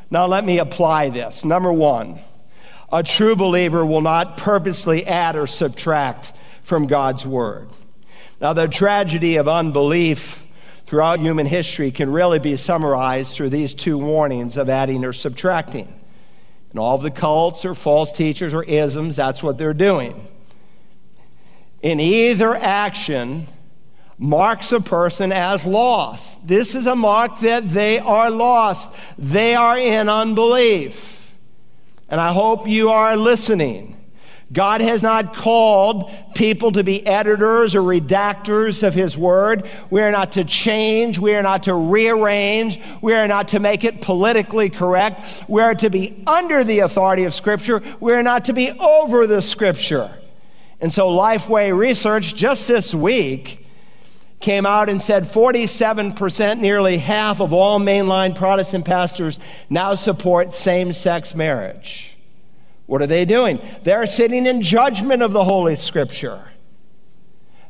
Now, 0.09 0.25
let 0.25 0.43
me 0.43 0.57
apply 0.57 1.09
this. 1.09 1.45
Number 1.45 1.71
one, 1.71 2.19
a 2.91 3.03
true 3.03 3.35
believer 3.35 3.85
will 3.85 4.01
not 4.01 4.35
purposely 4.35 5.05
add 5.05 5.35
or 5.35 5.45
subtract 5.45 6.33
from 6.63 6.87
God's 6.87 7.23
word. 7.23 7.69
Now, 8.41 8.53
the 8.53 8.67
tragedy 8.67 9.35
of 9.35 9.47
unbelief 9.47 10.43
throughout 10.87 11.19
human 11.19 11.45
history 11.45 11.91
can 11.91 12.11
really 12.11 12.39
be 12.39 12.57
summarized 12.57 13.35
through 13.35 13.49
these 13.51 13.75
two 13.75 13.99
warnings 13.99 14.57
of 14.57 14.69
adding 14.69 15.05
or 15.05 15.13
subtracting. 15.13 15.87
And 16.71 16.79
all 16.79 16.95
of 16.95 17.03
the 17.03 17.11
cults 17.11 17.63
or 17.63 17.75
false 17.75 18.11
teachers 18.11 18.55
or 18.55 18.63
isms, 18.63 19.17
that's 19.17 19.43
what 19.43 19.59
they're 19.59 19.75
doing 19.75 20.29
in 21.81 21.99
either 21.99 22.55
action 22.55 23.47
marks 24.17 24.71
a 24.71 24.79
person 24.79 25.31
as 25.31 25.65
lost. 25.65 26.45
This 26.47 26.75
is 26.75 26.85
a 26.85 26.95
mark 26.95 27.39
that 27.39 27.69
they 27.69 27.97
are 27.97 28.29
lost. 28.29 28.89
They 29.17 29.55
are 29.55 29.77
in 29.77 30.09
unbelief. 30.09 31.33
And 32.07 32.21
I 32.21 32.31
hope 32.31 32.67
you 32.67 32.89
are 32.89 33.17
listening. 33.17 33.97
God 34.53 34.81
has 34.81 35.01
not 35.01 35.33
called 35.33 36.11
people 36.35 36.73
to 36.73 36.83
be 36.83 37.07
editors 37.07 37.73
or 37.73 37.81
redactors 37.81 38.85
of 38.85 38.93
His 38.93 39.17
Word. 39.17 39.67
We 39.89 40.01
are 40.01 40.11
not 40.11 40.33
to 40.33 40.43
change. 40.43 41.17
We 41.17 41.35
are 41.35 41.41
not 41.41 41.63
to 41.63 41.73
rearrange. 41.73 42.79
We 43.01 43.13
are 43.13 43.29
not 43.29 43.47
to 43.49 43.59
make 43.59 43.85
it 43.85 44.01
politically 44.01 44.69
correct. 44.69 45.45
We 45.47 45.61
are 45.61 45.75
to 45.75 45.89
be 45.89 46.21
under 46.27 46.65
the 46.65 46.79
authority 46.79 47.23
of 47.23 47.33
Scripture. 47.33 47.81
We 48.01 48.11
are 48.11 48.23
not 48.23 48.45
to 48.45 48.53
be 48.53 48.71
over 48.71 49.25
the 49.25 49.41
Scripture. 49.41 50.11
And 50.81 50.91
so 50.91 51.09
Lifeway 51.09 51.75
Research 51.77 52.35
just 52.35 52.67
this 52.67 52.93
week 52.93 53.65
came 54.39 54.65
out 54.65 54.89
and 54.89 54.99
said 54.99 55.25
47%, 55.25 56.59
nearly 56.59 56.97
half 56.97 57.39
of 57.39 57.53
all 57.53 57.79
mainline 57.79 58.35
Protestant 58.35 58.85
pastors 58.85 59.39
now 59.69 59.93
support 59.93 60.55
same 60.55 60.91
sex 60.91 61.35
marriage. 61.35 62.17
What 62.87 63.03
are 63.03 63.07
they 63.07 63.25
doing? 63.25 63.61
They're 63.83 64.07
sitting 64.07 64.47
in 64.47 64.63
judgment 64.63 65.21
of 65.21 65.31
the 65.31 65.43
Holy 65.43 65.75
Scripture. 65.75 66.43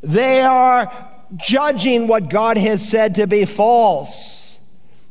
They 0.02 0.42
are 0.42 1.10
judging 1.36 2.08
what 2.08 2.30
God 2.30 2.58
has 2.58 2.88
said 2.88 3.16
to 3.16 3.28
be 3.28 3.46
false. 3.46 4.58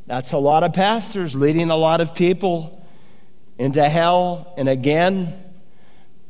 That's 0.06 0.32
a 0.32 0.38
lot 0.38 0.64
of 0.64 0.72
pastors 0.72 1.36
leading 1.36 1.70
a 1.70 1.76
lot 1.76 2.00
of 2.00 2.14
people 2.14 2.84
into 3.58 3.86
hell. 3.88 4.52
And 4.56 4.68
again, 4.68 5.49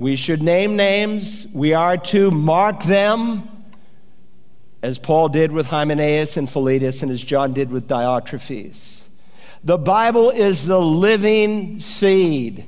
we 0.01 0.17
should 0.17 0.43
name 0.43 0.77
names. 0.77 1.47
We 1.53 1.75
are 1.75 1.99
to 1.99 2.31
mark 2.31 2.85
them, 2.85 3.49
as 4.83 4.99
Paul 4.99 5.29
did 5.29 5.53
with 5.53 5.67
Hymenaeus 5.67 6.39
and 6.39 6.49
Philetus, 6.51 7.03
and 7.03 7.13
as 7.13 7.23
John 7.23 7.53
did 7.53 7.71
with 7.71 7.87
Diotrephes. 7.87 9.09
The 9.63 9.77
Bible 9.77 10.31
is 10.31 10.67
the 10.67 10.81
living 10.81 11.81
seed. 11.81 12.65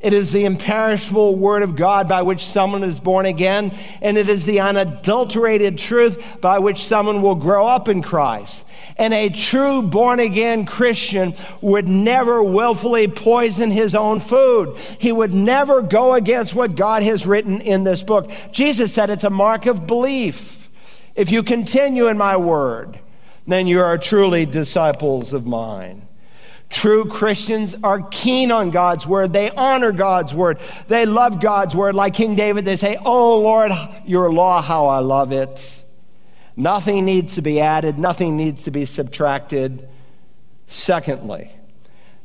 It 0.00 0.12
is 0.12 0.30
the 0.30 0.44
imperishable 0.44 1.34
word 1.34 1.64
of 1.64 1.74
God 1.74 2.08
by 2.08 2.22
which 2.22 2.46
someone 2.46 2.84
is 2.84 3.00
born 3.00 3.26
again, 3.26 3.76
and 4.00 4.16
it 4.16 4.28
is 4.28 4.46
the 4.46 4.60
unadulterated 4.60 5.76
truth 5.76 6.40
by 6.40 6.60
which 6.60 6.84
someone 6.84 7.20
will 7.20 7.34
grow 7.34 7.66
up 7.66 7.88
in 7.88 8.02
Christ. 8.02 8.64
And 8.96 9.12
a 9.12 9.28
true 9.28 9.82
born 9.82 10.20
again 10.20 10.66
Christian 10.66 11.34
would 11.60 11.88
never 11.88 12.42
willfully 12.42 13.08
poison 13.08 13.72
his 13.72 13.96
own 13.96 14.20
food. 14.20 14.76
He 14.98 15.10
would 15.10 15.34
never 15.34 15.82
go 15.82 16.14
against 16.14 16.54
what 16.54 16.76
God 16.76 17.02
has 17.02 17.26
written 17.26 17.60
in 17.60 17.82
this 17.82 18.02
book. 18.04 18.30
Jesus 18.52 18.94
said 18.94 19.10
it's 19.10 19.24
a 19.24 19.30
mark 19.30 19.66
of 19.66 19.88
belief. 19.88 20.68
If 21.16 21.32
you 21.32 21.42
continue 21.42 22.06
in 22.06 22.16
my 22.16 22.36
word, 22.36 23.00
then 23.48 23.66
you 23.66 23.82
are 23.82 23.98
truly 23.98 24.46
disciples 24.46 25.32
of 25.32 25.44
mine. 25.44 26.07
True 26.70 27.06
Christians 27.06 27.74
are 27.82 28.02
keen 28.02 28.50
on 28.52 28.70
God's 28.70 29.06
word. 29.06 29.32
They 29.32 29.50
honor 29.50 29.90
God's 29.90 30.34
word. 30.34 30.58
They 30.86 31.06
love 31.06 31.40
God's 31.40 31.74
word. 31.74 31.94
Like 31.94 32.14
King 32.14 32.34
David, 32.34 32.64
they 32.64 32.76
say, 32.76 32.98
Oh 33.02 33.38
Lord, 33.38 33.72
your 34.04 34.30
law, 34.30 34.60
how 34.60 34.86
I 34.86 34.98
love 34.98 35.32
it. 35.32 35.82
Nothing 36.56 37.04
needs 37.04 37.36
to 37.36 37.42
be 37.42 37.60
added, 37.60 37.98
nothing 37.98 38.36
needs 38.36 38.64
to 38.64 38.70
be 38.70 38.84
subtracted. 38.84 39.88
Secondly, 40.66 41.50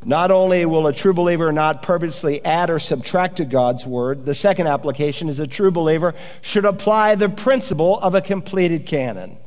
not 0.03 0.31
only 0.31 0.65
will 0.65 0.87
a 0.87 0.93
true 0.93 1.13
believer 1.13 1.51
not 1.51 1.81
purposely 1.81 2.43
add 2.43 2.69
or 2.69 2.79
subtract 2.79 3.37
to 3.37 3.45
God's 3.45 3.85
word, 3.85 4.25
the 4.25 4.33
second 4.33 4.67
application 4.67 5.29
is 5.29 5.39
a 5.39 5.47
true 5.47 5.71
believer 5.71 6.13
should 6.41 6.65
apply 6.65 7.15
the 7.15 7.29
principle 7.29 7.99
of 7.99 8.15
a 8.15 8.21
completed 8.21 8.85
canon. 8.85 9.37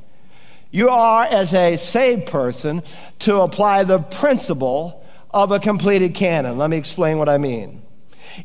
You 0.70 0.88
are, 0.90 1.24
as 1.24 1.54
a 1.54 1.76
saved 1.76 2.26
person, 2.26 2.82
to 3.20 3.40
apply 3.40 3.84
the 3.84 3.98
principle 3.98 5.04
of 5.30 5.52
a 5.52 5.58
completed 5.58 6.14
canon. 6.14 6.58
Let 6.58 6.70
me 6.70 6.76
explain 6.76 7.18
what 7.18 7.28
I 7.28 7.38
mean. 7.38 7.82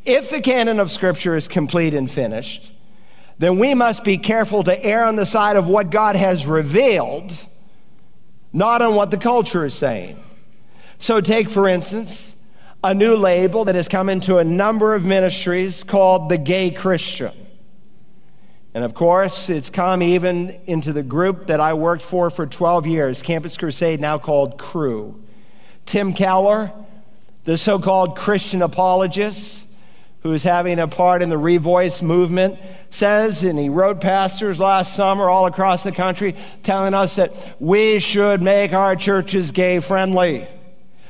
If 0.05 0.29
the 0.29 0.41
canon 0.41 0.79
of 0.79 0.91
Scripture 0.91 1.35
is 1.35 1.47
complete 1.47 1.93
and 1.93 2.09
finished, 2.09 2.71
then 3.39 3.57
we 3.57 3.73
must 3.73 4.03
be 4.03 4.17
careful 4.17 4.63
to 4.63 4.85
err 4.85 5.05
on 5.05 5.15
the 5.15 5.25
side 5.25 5.55
of 5.55 5.67
what 5.67 5.89
God 5.89 6.15
has 6.15 6.45
revealed, 6.45 7.33
not 8.53 8.81
on 8.81 8.93
what 8.93 9.09
the 9.09 9.17
culture 9.17 9.65
is 9.65 9.73
saying. 9.73 10.21
So, 10.99 11.19
take 11.21 11.49
for 11.49 11.67
instance 11.67 12.35
a 12.83 12.93
new 12.93 13.15
label 13.15 13.65
that 13.65 13.75
has 13.75 13.87
come 13.87 14.09
into 14.09 14.37
a 14.37 14.43
number 14.43 14.93
of 14.93 15.05
ministries 15.05 15.83
called 15.83 16.29
the 16.29 16.37
gay 16.37 16.71
Christian. 16.71 17.33
And 18.73 18.83
of 18.83 18.93
course, 18.93 19.49
it's 19.49 19.69
come 19.69 20.01
even 20.01 20.59
into 20.65 20.93
the 20.93 21.03
group 21.03 21.47
that 21.47 21.59
I 21.59 21.73
worked 21.73 22.03
for 22.03 22.29
for 22.29 22.45
12 22.45 22.87
years, 22.87 23.21
Campus 23.21 23.57
Crusade, 23.57 23.99
now 23.99 24.17
called 24.17 24.57
Cru. 24.57 25.21
Tim 25.85 26.13
Keller, 26.13 26.71
the 27.43 27.57
so 27.57 27.79
called 27.79 28.15
Christian 28.15 28.61
apologist, 28.61 29.65
who's 30.21 30.43
having 30.43 30.79
a 30.79 30.87
part 30.87 31.21
in 31.21 31.29
the 31.29 31.35
Revoice 31.35 32.01
movement, 32.01 32.59
says, 32.91 33.43
and 33.43 33.57
he 33.57 33.69
wrote 33.69 33.99
pastors 33.99 34.59
last 34.59 34.95
summer 34.95 35.29
all 35.29 35.47
across 35.47 35.83
the 35.83 35.91
country 35.91 36.35
telling 36.63 36.93
us 36.93 37.15
that 37.15 37.33
we 37.59 37.99
should 37.99 38.41
make 38.41 38.71
our 38.71 38.95
churches 38.95 39.51
gay 39.51 39.79
friendly. 39.79 40.47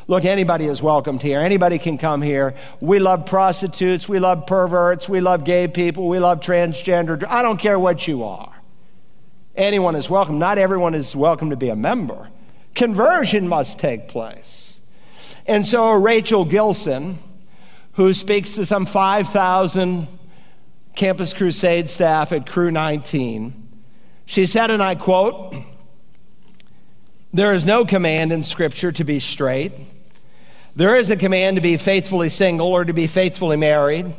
Look, 0.08 0.26
anybody 0.26 0.66
is 0.66 0.82
welcomed 0.82 1.22
here. 1.22 1.40
Anybody 1.40 1.78
can 1.80 1.98
come 1.98 2.22
here. 2.22 2.56
We 2.80 3.00
love 3.00 3.26
prostitutes. 3.26 4.10
We 4.10 4.20
love 4.20 4.48
perverts. 4.48 5.08
We 5.08 5.22
love 5.22 5.44
gay 5.44 5.68
people. 5.68 6.08
We 6.08 6.20
love 6.20 6.40
transgender. 6.40 7.24
I 7.28 7.42
don't 7.42 7.58
care 7.58 7.80
what 7.80 8.08
you 8.08 8.24
are. 8.24 8.54
Anyone 9.56 9.96
is 9.96 10.10
welcome. 10.10 10.40
Not 10.40 10.58
everyone 10.58 10.96
is 10.96 11.16
welcome 11.16 11.50
to 11.50 11.58
be 11.58 11.70
a 11.70 11.76
member. 11.76 12.30
Conversion 12.74 13.48
must 13.48 13.80
take 13.80 14.08
place. 14.08 14.80
And 15.46 15.66
so 15.66 15.92
Rachel 15.92 16.46
Gilson, 16.46 17.20
who 17.94 18.14
speaks 18.14 18.56
to 18.56 18.66
some 18.66 18.86
5,000 18.86 20.08
Campus 20.96 21.34
Crusade 21.34 21.90
staff 21.90 22.32
at 22.32 22.46
Cru 22.46 22.72
19. 22.72 23.70
She 24.26 24.46
said, 24.46 24.72
and 24.72 24.82
I 24.82 24.96
quote, 24.96 25.56
There 27.34 27.54
is 27.54 27.66
no 27.66 27.86
command 27.86 28.32
in 28.32 28.44
Scripture 28.44 28.92
to 28.94 29.04
be 29.04 29.20
straight. 29.20 29.74
There 30.76 30.96
is 30.96 31.10
a 31.10 31.18
command 31.18 31.58
to 31.58 31.62
be 31.62 31.78
faithfully 31.78 32.30
single 32.30 32.68
or 32.68 32.86
to 32.86 32.94
be 32.94 33.08
faithfully 33.08 33.58
married. 33.58 34.14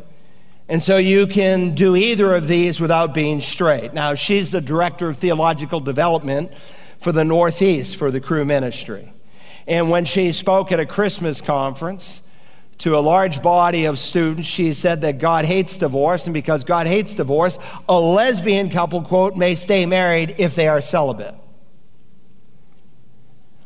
And 0.68 0.82
so 0.82 0.96
you 0.96 1.26
can 1.26 1.74
do 1.74 1.96
either 1.96 2.34
of 2.34 2.46
these 2.46 2.80
without 2.80 3.14
being 3.14 3.40
straight. 3.40 3.92
Now, 3.92 4.14
she's 4.14 4.50
the 4.50 4.60
director 4.60 5.08
of 5.08 5.18
theological 5.18 5.80
development 5.80 6.52
for 6.98 7.12
the 7.12 7.24
Northeast 7.24 7.96
for 7.96 8.10
the 8.10 8.20
Cru 8.20 8.44
ministry. 8.44 9.12
And 9.66 9.90
when 9.90 10.04
she 10.04 10.32
spoke 10.32 10.72
at 10.72 10.80
a 10.80 10.86
Christmas 10.86 11.40
conference, 11.40 12.22
to 12.78 12.96
a 12.96 13.00
large 13.00 13.42
body 13.42 13.84
of 13.84 13.98
students, 13.98 14.48
she 14.48 14.72
said 14.72 15.02
that 15.02 15.18
God 15.18 15.44
hates 15.44 15.78
divorce, 15.78 16.26
and 16.26 16.34
because 16.34 16.64
God 16.64 16.88
hates 16.88 17.14
divorce, 17.14 17.56
a 17.88 17.98
lesbian 17.98 18.70
couple, 18.70 19.02
quote, 19.02 19.36
may 19.36 19.54
stay 19.54 19.86
married 19.86 20.34
if 20.38 20.56
they 20.56 20.66
are 20.66 20.80
celibate. 20.80 21.34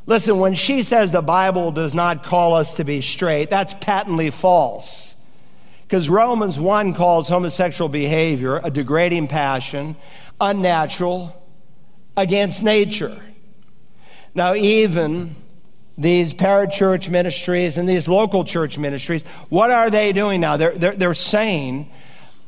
Listen, 0.06 0.38
when 0.38 0.54
she 0.54 0.84
says 0.84 1.10
the 1.10 1.20
Bible 1.20 1.72
does 1.72 1.92
not 1.92 2.22
call 2.22 2.54
us 2.54 2.74
to 2.74 2.84
be 2.84 3.00
straight, 3.00 3.50
that's 3.50 3.74
patently 3.74 4.30
false. 4.30 5.16
Because 5.82 6.08
Romans 6.08 6.58
1 6.58 6.94
calls 6.94 7.28
homosexual 7.28 7.88
behavior 7.88 8.60
a 8.62 8.70
degrading 8.70 9.28
passion, 9.28 9.96
unnatural, 10.40 11.40
against 12.16 12.62
nature. 12.62 13.20
Now, 14.34 14.54
even 14.54 15.34
these 15.98 16.34
parachurch 16.34 17.08
ministries 17.08 17.76
and 17.76 17.88
these 17.88 18.06
local 18.06 18.44
church 18.44 18.78
ministries, 18.78 19.24
what 19.48 19.70
are 19.70 19.90
they 19.90 20.12
doing 20.12 20.40
now? 20.40 20.56
They're, 20.56 20.76
they're, 20.76 20.94
they're 20.94 21.14
saying 21.14 21.90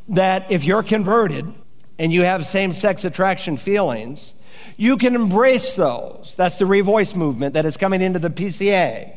that 0.08 0.50
if 0.50 0.64
you're 0.64 0.82
converted 0.82 1.52
and 1.98 2.12
you 2.12 2.22
have 2.22 2.46
same 2.46 2.72
sex 2.72 3.04
attraction 3.04 3.56
feelings, 3.56 4.34
you 4.76 4.96
can 4.96 5.14
embrace 5.14 5.74
those. 5.76 6.34
That's 6.36 6.58
the 6.58 6.64
Revoice 6.64 7.14
movement 7.14 7.54
that 7.54 7.66
is 7.66 7.76
coming 7.76 8.00
into 8.00 8.18
the 8.18 8.30
PCA. 8.30 9.16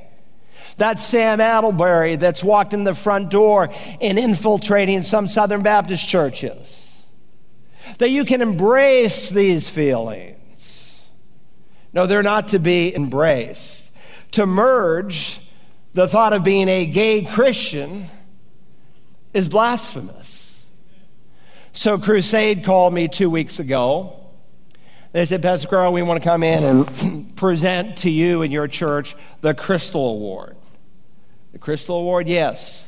That's 0.77 1.03
Sam 1.03 1.39
Allberry 1.39 2.15
that's 2.15 2.43
walked 2.43 2.73
in 2.73 2.83
the 2.83 2.95
front 2.95 3.29
door 3.29 3.69
and 3.99 4.17
infiltrating 4.17 5.03
some 5.03 5.27
Southern 5.27 5.61
Baptist 5.61 6.07
churches. 6.07 7.01
That 7.97 8.09
you 8.09 8.25
can 8.25 8.41
embrace 8.41 9.29
these 9.29 9.69
feelings. 9.69 11.05
No, 11.93 12.07
they're 12.07 12.23
not 12.23 12.49
to 12.49 12.59
be 12.59 12.95
embraced. 12.95 13.91
To 14.31 14.45
merge 14.45 15.41
the 15.93 16.07
thought 16.07 16.33
of 16.33 16.43
being 16.43 16.69
a 16.69 16.85
gay 16.85 17.23
Christian 17.23 18.07
is 19.33 19.49
blasphemous. 19.49 20.63
So, 21.73 21.97
Crusade 21.97 22.63
called 22.63 22.93
me 22.93 23.07
two 23.07 23.29
weeks 23.29 23.59
ago 23.59 24.20
they 25.11 25.25
said, 25.25 25.41
Pastor 25.41 25.67
Carl, 25.67 25.91
we 25.91 26.01
want 26.01 26.21
to 26.21 26.27
come 26.27 26.41
in 26.41 26.63
and 26.63 27.35
present 27.35 27.97
to 27.99 28.09
you 28.09 28.43
and 28.43 28.53
your 28.53 28.67
church 28.67 29.15
the 29.41 29.53
Crystal 29.53 30.11
Award. 30.11 30.55
The 31.51 31.59
Crystal 31.59 31.97
Award, 31.97 32.27
yes. 32.27 32.87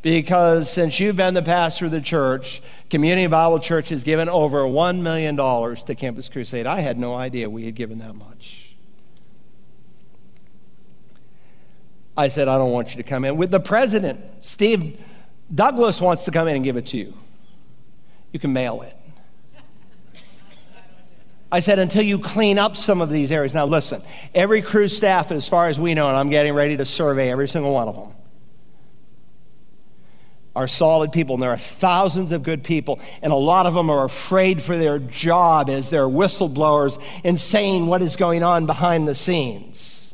Because 0.00 0.70
since 0.70 1.00
you've 1.00 1.16
been 1.16 1.34
the 1.34 1.42
pastor 1.42 1.86
of 1.86 1.90
the 1.90 2.00
church, 2.00 2.62
Community 2.88 3.26
Bible 3.26 3.58
Church 3.58 3.88
has 3.88 4.04
given 4.04 4.28
over 4.28 4.62
$1 4.62 5.02
million 5.02 5.36
to 5.36 5.94
Campus 5.96 6.28
Crusade. 6.28 6.66
I 6.66 6.80
had 6.80 6.98
no 6.98 7.14
idea 7.14 7.50
we 7.50 7.64
had 7.64 7.74
given 7.74 7.98
that 7.98 8.14
much. 8.14 8.76
I 12.16 12.28
said, 12.28 12.48
I 12.48 12.58
don't 12.58 12.72
want 12.72 12.90
you 12.90 12.96
to 12.96 13.08
come 13.08 13.24
in. 13.24 13.36
With 13.36 13.50
the 13.50 13.60
president, 13.60 14.20
Steve 14.40 15.00
Douglass 15.52 16.00
wants 16.00 16.24
to 16.24 16.30
come 16.30 16.48
in 16.48 16.56
and 16.56 16.64
give 16.64 16.76
it 16.76 16.86
to 16.86 16.96
you. 16.96 17.14
You 18.32 18.40
can 18.40 18.52
mail 18.52 18.82
it. 18.82 18.97
I 21.50 21.60
said, 21.60 21.78
until 21.78 22.02
you 22.02 22.18
clean 22.18 22.58
up 22.58 22.76
some 22.76 23.00
of 23.00 23.08
these 23.08 23.32
areas. 23.32 23.54
Now, 23.54 23.64
listen, 23.64 24.02
every 24.34 24.60
Cru 24.60 24.86
staff, 24.86 25.30
as 25.30 25.48
far 25.48 25.68
as 25.68 25.80
we 25.80 25.94
know, 25.94 26.08
and 26.08 26.16
I'm 26.16 26.28
getting 26.28 26.52
ready 26.52 26.76
to 26.76 26.84
survey 26.84 27.30
every 27.30 27.48
single 27.48 27.72
one 27.72 27.88
of 27.88 27.96
them, 27.96 28.12
are 30.54 30.68
solid 30.68 31.10
people. 31.10 31.36
And 31.36 31.42
there 31.42 31.50
are 31.50 31.56
thousands 31.56 32.32
of 32.32 32.42
good 32.42 32.64
people, 32.64 33.00
and 33.22 33.32
a 33.32 33.36
lot 33.36 33.64
of 33.64 33.72
them 33.72 33.88
are 33.88 34.04
afraid 34.04 34.60
for 34.60 34.76
their 34.76 34.98
job 34.98 35.70
as 35.70 35.88
they're 35.88 36.02
whistleblowers 36.02 37.00
and 37.24 37.40
saying 37.40 37.86
what 37.86 38.02
is 38.02 38.16
going 38.16 38.42
on 38.42 38.66
behind 38.66 39.08
the 39.08 39.14
scenes. 39.14 40.12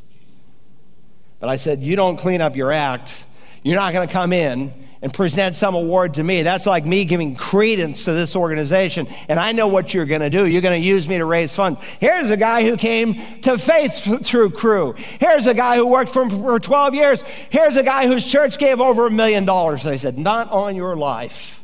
But 1.39 1.49
I 1.49 1.57
said, 1.57 1.81
you 1.81 1.97
don't 1.97 2.15
clean 2.15 2.39
up 2.39 2.55
your 2.55 2.71
act, 2.71 3.25
you're 3.61 3.75
not 3.75 3.91
going 3.91 4.07
to 4.07 4.13
come 4.13 4.31
in 4.31 4.84
and 5.05 5.13
present 5.13 5.55
some 5.55 5.75
award 5.75 6.15
to 6.15 6.23
me. 6.23 6.41
That's 6.41 6.65
like 6.65 6.83
me 6.83 7.05
giving 7.05 7.35
credence 7.35 8.05
to 8.05 8.13
this 8.13 8.35
organization. 8.35 9.07
And 9.29 9.39
I 9.39 9.51
know 9.51 9.67
what 9.67 9.93
you're 9.93 10.07
going 10.07 10.21
to 10.21 10.31
do. 10.31 10.47
You're 10.47 10.63
going 10.63 10.81
to 10.81 10.87
use 10.87 11.07
me 11.07 11.19
to 11.19 11.25
raise 11.25 11.55
funds. 11.55 11.79
Here's 11.99 12.31
a 12.31 12.37
guy 12.37 12.63
who 12.63 12.75
came 12.75 13.39
to 13.43 13.59
faith 13.59 14.25
through 14.25 14.49
Cru. 14.49 14.93
Here's 14.93 15.45
a 15.45 15.53
guy 15.53 15.75
who 15.75 15.85
worked 15.85 16.09
for, 16.09 16.27
for 16.27 16.59
12 16.59 16.95
years. 16.95 17.21
Here's 17.51 17.77
a 17.77 17.83
guy 17.83 18.07
whose 18.07 18.25
church 18.25 18.57
gave 18.57 18.81
over 18.81 19.05
a 19.05 19.11
million 19.11 19.45
dollars. 19.45 19.83
They 19.83 19.99
said, 19.99 20.17
Not 20.17 20.49
on 20.49 20.75
your 20.75 20.95
life. 20.95 21.63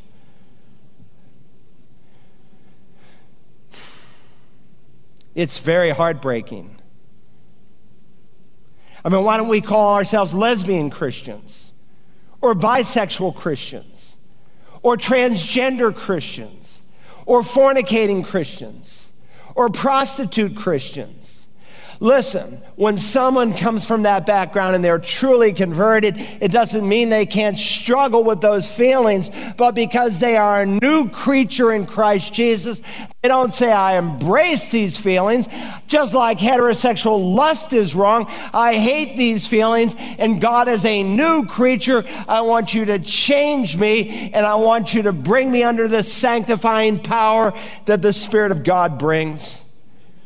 It's 5.33 5.57
very 5.57 5.89
heartbreaking. 5.89 6.77
I 9.03 9.09
mean, 9.09 9.23
why 9.23 9.37
don't 9.37 9.47
we 9.47 9.61
call 9.61 9.95
ourselves 9.95 10.31
lesbian 10.31 10.91
Christians? 10.91 11.70
Or 12.41 12.55
bisexual 12.55 13.35
Christians, 13.35 14.15
or 14.81 14.97
transgender 14.97 15.95
Christians, 15.95 16.81
or 17.25 17.41
fornicating 17.41 18.25
Christians, 18.25 19.11
or 19.55 19.69
prostitute 19.69 20.55
Christians. 20.55 21.20
Listen, 22.01 22.59
when 22.77 22.97
someone 22.97 23.53
comes 23.53 23.85
from 23.85 24.01
that 24.03 24.25
background 24.25 24.73
and 24.73 24.83
they're 24.83 24.97
truly 24.97 25.53
converted, 25.53 26.15
it 26.17 26.51
doesn't 26.51 26.89
mean 26.89 27.09
they 27.09 27.27
can't 27.27 27.59
struggle 27.59 28.23
with 28.23 28.41
those 28.41 28.71
feelings, 28.71 29.29
but 29.55 29.75
because 29.75 30.19
they 30.19 30.35
are 30.35 30.61
a 30.61 30.65
new 30.65 31.07
creature 31.09 31.71
in 31.71 31.85
Christ 31.85 32.33
Jesus, 32.33 32.81
they 33.21 33.27
don't 33.27 33.53
say, 33.53 33.71
I 33.71 33.99
embrace 33.99 34.71
these 34.71 34.97
feelings, 34.97 35.47
just 35.85 36.15
like 36.15 36.39
heterosexual 36.39 37.35
lust 37.35 37.71
is 37.71 37.93
wrong. 37.93 38.25
I 38.51 38.79
hate 38.79 39.15
these 39.15 39.45
feelings, 39.45 39.95
and 40.17 40.41
God, 40.41 40.69
is 40.69 40.83
a 40.85 41.03
new 41.03 41.45
creature, 41.45 42.03
I 42.27 42.41
want 42.41 42.73
you 42.73 42.85
to 42.85 42.97
change 42.97 43.77
me, 43.77 44.31
and 44.33 44.43
I 44.43 44.55
want 44.55 44.95
you 44.95 45.03
to 45.03 45.13
bring 45.13 45.51
me 45.51 45.61
under 45.61 45.87
the 45.87 46.01
sanctifying 46.01 47.03
power 47.03 47.53
that 47.85 48.01
the 48.01 48.11
Spirit 48.11 48.51
of 48.51 48.63
God 48.63 48.97
brings. 48.97 49.65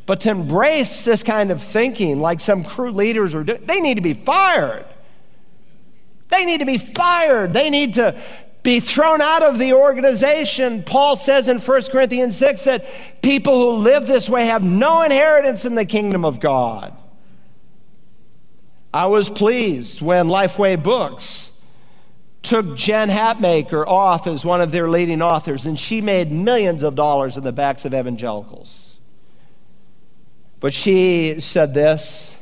But 0.06 0.20
to 0.20 0.30
embrace 0.30 1.04
this 1.04 1.24
kind 1.24 1.50
of 1.50 1.60
thinking, 1.60 2.20
like 2.20 2.40
some 2.40 2.64
Cru 2.64 2.92
leaders 2.92 3.34
are 3.34 3.42
doing, 3.42 3.64
they 3.64 3.80
need 3.80 3.96
to 3.96 4.00
be 4.00 4.14
fired. 4.14 4.86
They 6.28 6.44
need 6.44 6.58
to 6.58 6.64
be 6.64 6.78
fired. 6.78 7.52
They 7.52 7.70
need 7.70 7.94
to 7.94 8.20
be 8.62 8.80
thrown 8.80 9.20
out 9.20 9.42
of 9.42 9.58
the 9.58 9.74
organization. 9.74 10.84
Paul 10.84 11.16
says 11.16 11.48
in 11.48 11.58
1 11.58 11.82
Corinthians 11.90 12.36
6 12.36 12.64
that 12.64 13.22
people 13.22 13.54
who 13.54 13.82
live 13.82 14.06
this 14.06 14.28
way 14.28 14.46
have 14.46 14.62
no 14.62 15.02
inheritance 15.02 15.64
in 15.64 15.74
the 15.74 15.84
kingdom 15.84 16.24
of 16.24 16.40
God. 16.40 16.96
I 18.94 19.06
was 19.06 19.28
pleased 19.28 20.00
when 20.00 20.28
Lifeway 20.28 20.82
Books 20.82 21.52
took 22.42 22.76
Jen 22.76 23.08
Hatmaker 23.08 23.86
off 23.86 24.26
as 24.26 24.44
one 24.44 24.60
of 24.60 24.70
their 24.70 24.88
leading 24.88 25.20
authors, 25.20 25.66
and 25.66 25.78
she 25.78 26.00
made 26.00 26.30
millions 26.30 26.84
of 26.84 26.94
dollars 26.94 27.36
in 27.36 27.42
the 27.42 27.52
backs 27.52 27.84
of 27.84 27.92
evangelicals. 27.92 28.85
But 30.60 30.72
she 30.72 31.40
said 31.40 31.74
this 31.74 32.36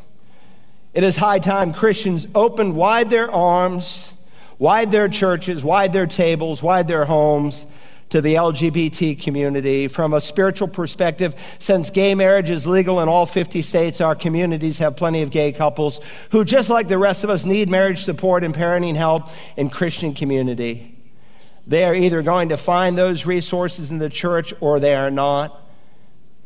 It 0.92 1.05
is 1.05 1.16
high 1.16 1.38
time 1.38 1.72
Christians 1.72 2.27
opened 2.35 2.74
wide 2.74 3.11
their 3.11 3.31
arms, 3.31 4.12
wide 4.59 4.90
their 4.92 5.09
churches, 5.09 5.64
wide 5.64 5.92
their 5.92 6.07
tables, 6.07 6.62
wide 6.62 6.88
their 6.88 7.05
homes 7.05 7.66
to 8.11 8.20
the 8.20 8.35
LGBT 8.35 9.20
community. 9.20 9.88
From 9.88 10.14
a 10.14 10.20
spiritual 10.20 10.68
perspective, 10.68 11.35
since 11.59 11.90
gay 11.90 12.14
marriage 12.14 12.48
is 12.48 12.66
legal 12.66 13.00
in 13.00 13.09
all 13.09 13.27
50 13.27 13.62
states, 13.62 14.00
our 14.00 14.14
communities 14.14 14.79
have 14.79 14.96
plenty 14.96 15.22
of 15.22 15.31
gay 15.31 15.50
couples 15.50 16.00
who, 16.31 16.44
just 16.44 16.70
like 16.70 16.87
the 16.87 16.98
rest 16.98 17.24
of 17.24 17.31
us, 17.31 17.44
need 17.44 17.68
marriage 17.68 18.05
support 18.05 18.44
and 18.44 18.55
parenting 18.55 18.94
help 18.94 19.31
in 19.57 19.68
Christian 19.68 20.14
community. 20.14 20.96
They 21.66 21.85
are 21.85 21.94
either 21.94 22.22
going 22.22 22.50
to 22.50 22.57
find 22.57 22.96
those 22.96 23.27
resources 23.27 23.90
in 23.90 23.98
the 23.98 24.11
church 24.11 24.55
or 24.61 24.79
they 24.79 24.94
are 24.94 25.11
not. 25.11 25.61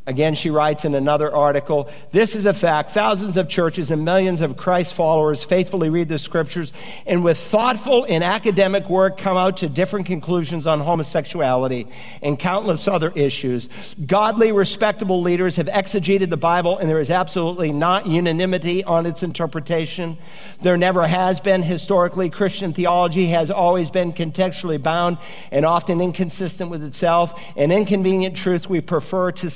Again, 0.08 0.34
she 0.34 0.48
writes 0.48 0.86
in 0.86 0.94
another 0.94 1.30
article 1.34 1.90
This 2.12 2.34
is 2.34 2.46
a 2.46 2.54
fact. 2.54 2.92
Thousands 2.92 3.36
of 3.36 3.46
churches 3.46 3.90
and 3.90 4.06
millions 4.06 4.40
of 4.40 4.56
Christ 4.56 4.94
followers 4.94 5.44
faithfully 5.44 5.90
read 5.90 6.08
the 6.08 6.18
scriptures 6.18 6.72
and, 7.04 7.22
with 7.22 7.36
thoughtful 7.36 8.06
and 8.08 8.24
academic 8.24 8.88
work, 8.88 9.18
come 9.18 9.36
out 9.36 9.58
to 9.58 9.68
different 9.68 10.06
conclusions 10.06 10.66
on 10.66 10.80
homosexuality 10.80 11.88
and 12.22 12.38
countless 12.38 12.88
other 12.88 13.12
issues. 13.14 13.68
Godly, 14.06 14.50
respectable 14.50 15.20
leaders 15.20 15.56
have 15.56 15.66
exegeted 15.66 16.30
the 16.30 16.38
Bible, 16.38 16.78
and 16.78 16.88
there 16.88 17.00
is 17.00 17.10
absolutely 17.10 17.70
not 17.70 18.06
unanimity 18.06 18.82
on 18.84 19.04
its 19.04 19.22
interpretation. 19.22 20.16
There 20.62 20.78
never 20.78 21.06
has 21.06 21.38
been 21.38 21.62
historically. 21.62 22.30
Christian 22.30 22.72
theology 22.72 23.26
has 23.26 23.50
always 23.50 23.90
been 23.90 24.14
contextually 24.14 24.82
bound 24.82 25.18
and 25.50 25.66
often 25.66 26.00
inconsistent 26.00 26.70
with 26.70 26.82
itself. 26.82 27.38
An 27.58 27.70
inconvenient 27.70 28.36
truth 28.36 28.70
we 28.70 28.80
prefer 28.80 29.32
to 29.32 29.50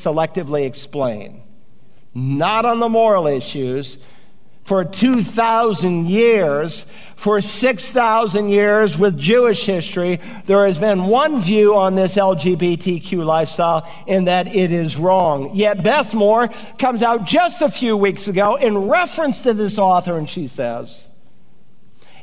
explain. 0.65 1.43
Not 2.15 2.65
on 2.65 2.81
the 2.81 2.89
moral 2.89 3.27
issues. 3.27 3.99
For 4.65 4.85
2,000 4.85 6.07
years, 6.07 6.87
for 7.17 7.41
6,000 7.41 8.49
years 8.49 8.97
with 8.97 9.19
Jewish 9.19 9.67
history, 9.67 10.21
there 10.47 10.67
has 10.67 10.79
been 10.79 11.07
one 11.07 11.41
view 11.41 11.75
on 11.75 11.97
this 11.97 12.15
LGBTQ 12.15 13.25
lifestyle 13.25 13.91
in 14.07 14.27
that 14.27 14.55
it 14.55 14.71
is 14.71 14.97
wrong. 14.97 15.51
Yet 15.53 15.83
Beth 15.83 16.15
Moore 16.15 16.49
comes 16.79 17.03
out 17.03 17.25
just 17.25 17.61
a 17.61 17.69
few 17.69 17.97
weeks 17.97 18.29
ago 18.29 18.55
in 18.55 18.79
reference 18.79 19.43
to 19.43 19.53
this 19.53 19.81
author, 19.81 20.17
and 20.17 20.31
she 20.31 20.47
says, 20.47 21.11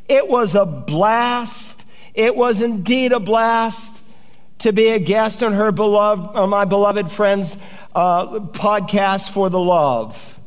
It 0.07 0.29
was 0.29 0.55
a 0.55 0.65
blast. 0.65 1.83
It 2.13 2.37
was 2.37 2.61
indeed 2.61 3.11
a 3.11 3.19
blast 3.19 3.98
to 4.59 4.73
be 4.73 4.89
a 4.89 4.99
guest 4.99 5.41
on 5.41 5.53
her 5.53 5.71
beloved, 5.71 6.37
on 6.37 6.49
my 6.49 6.65
beloved 6.65 7.11
friend's 7.11 7.57
uh, 7.95 8.39
podcast 8.39 9.31
for 9.31 9.49
the 9.49 9.59
love. 9.59 10.37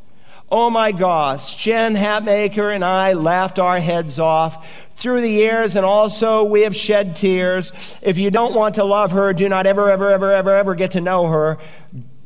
Oh 0.50 0.68
my 0.68 0.92
gosh, 0.92 1.56
Jen 1.56 1.94
Hatmaker 1.94 2.74
and 2.74 2.84
I 2.84 3.14
laughed 3.14 3.58
our 3.58 3.80
heads 3.80 4.18
off 4.18 4.66
through 4.96 5.22
the 5.22 5.30
years, 5.30 5.76
and 5.76 5.86
also 5.86 6.44
we 6.44 6.60
have 6.62 6.76
shed 6.76 7.16
tears. 7.16 7.72
If 8.02 8.18
you 8.18 8.30
don't 8.30 8.54
want 8.54 8.74
to 8.74 8.84
love 8.84 9.12
her, 9.12 9.32
do 9.32 9.48
not 9.48 9.66
ever, 9.66 9.90
ever, 9.90 10.10
ever, 10.10 10.30
ever, 10.30 10.56
ever 10.56 10.74
get 10.74 10.90
to 10.90 11.00
know 11.00 11.26
her. 11.26 11.56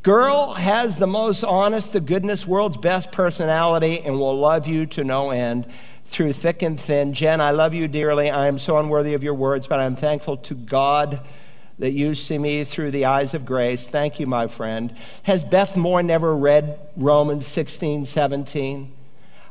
Girl 0.02 0.54
has 0.54 0.98
the 0.98 1.06
most 1.06 1.44
honest 1.44 1.92
to 1.92 2.00
goodness, 2.00 2.46
world's 2.48 2.76
best 2.76 3.12
personality, 3.12 4.00
and 4.00 4.18
will 4.18 4.36
love 4.36 4.66
you 4.66 4.86
to 4.86 5.04
no 5.04 5.30
end 5.30 5.66
through 6.04 6.32
thick 6.32 6.62
and 6.62 6.78
thin. 6.78 7.12
Jen, 7.12 7.40
I 7.40 7.52
love 7.52 7.74
you 7.74 7.86
dearly. 7.86 8.28
I 8.28 8.48
am 8.48 8.58
so 8.58 8.78
unworthy 8.78 9.14
of 9.14 9.22
your 9.22 9.34
words, 9.34 9.68
but 9.68 9.78
I'm 9.78 9.94
thankful 9.94 10.36
to 10.38 10.54
God 10.54 11.20
that 11.78 11.92
you 11.92 12.14
see 12.14 12.38
me 12.38 12.64
through 12.64 12.90
the 12.90 13.04
eyes 13.04 13.34
of 13.34 13.44
grace. 13.44 13.86
Thank 13.86 14.18
you, 14.18 14.26
my 14.26 14.46
friend. 14.46 14.94
Has 15.24 15.44
Beth 15.44 15.76
Moore 15.76 16.02
never 16.02 16.34
read 16.34 16.78
Romans 16.96 17.46
16, 17.46 18.06
17? 18.06 18.92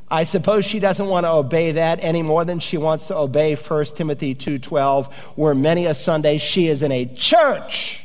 I 0.10 0.24
suppose 0.24 0.66
she 0.66 0.80
doesn't 0.80 1.08
want 1.08 1.26
to 1.26 1.32
obey 1.32 1.72
that 1.74 2.00
any 2.04 2.22
more 2.22 2.46
than 2.46 2.60
she 2.60 2.78
wants 2.78 3.06
to 3.06 3.18
obey 3.18 3.56
1 3.56 3.96
Timothy 3.96 4.36
2:12, 4.36 5.08
where 5.36 5.56
many 5.56 5.88
a 5.88 5.96
Sunday 5.96 6.38
she 6.38 6.68
is 6.68 6.84
in 6.84 6.92
a 6.92 7.06
church 7.06 8.04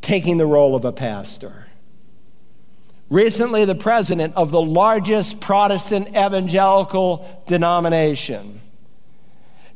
taking 0.00 0.38
the 0.38 0.46
role 0.46 0.74
of 0.74 0.84
a 0.84 0.92
pastor. 0.92 1.66
Recently, 3.08 3.64
the 3.64 3.74
president 3.74 4.34
of 4.36 4.50
the 4.50 4.60
largest 4.60 5.40
Protestant 5.40 6.08
evangelical 6.08 7.26
denomination 7.46 8.60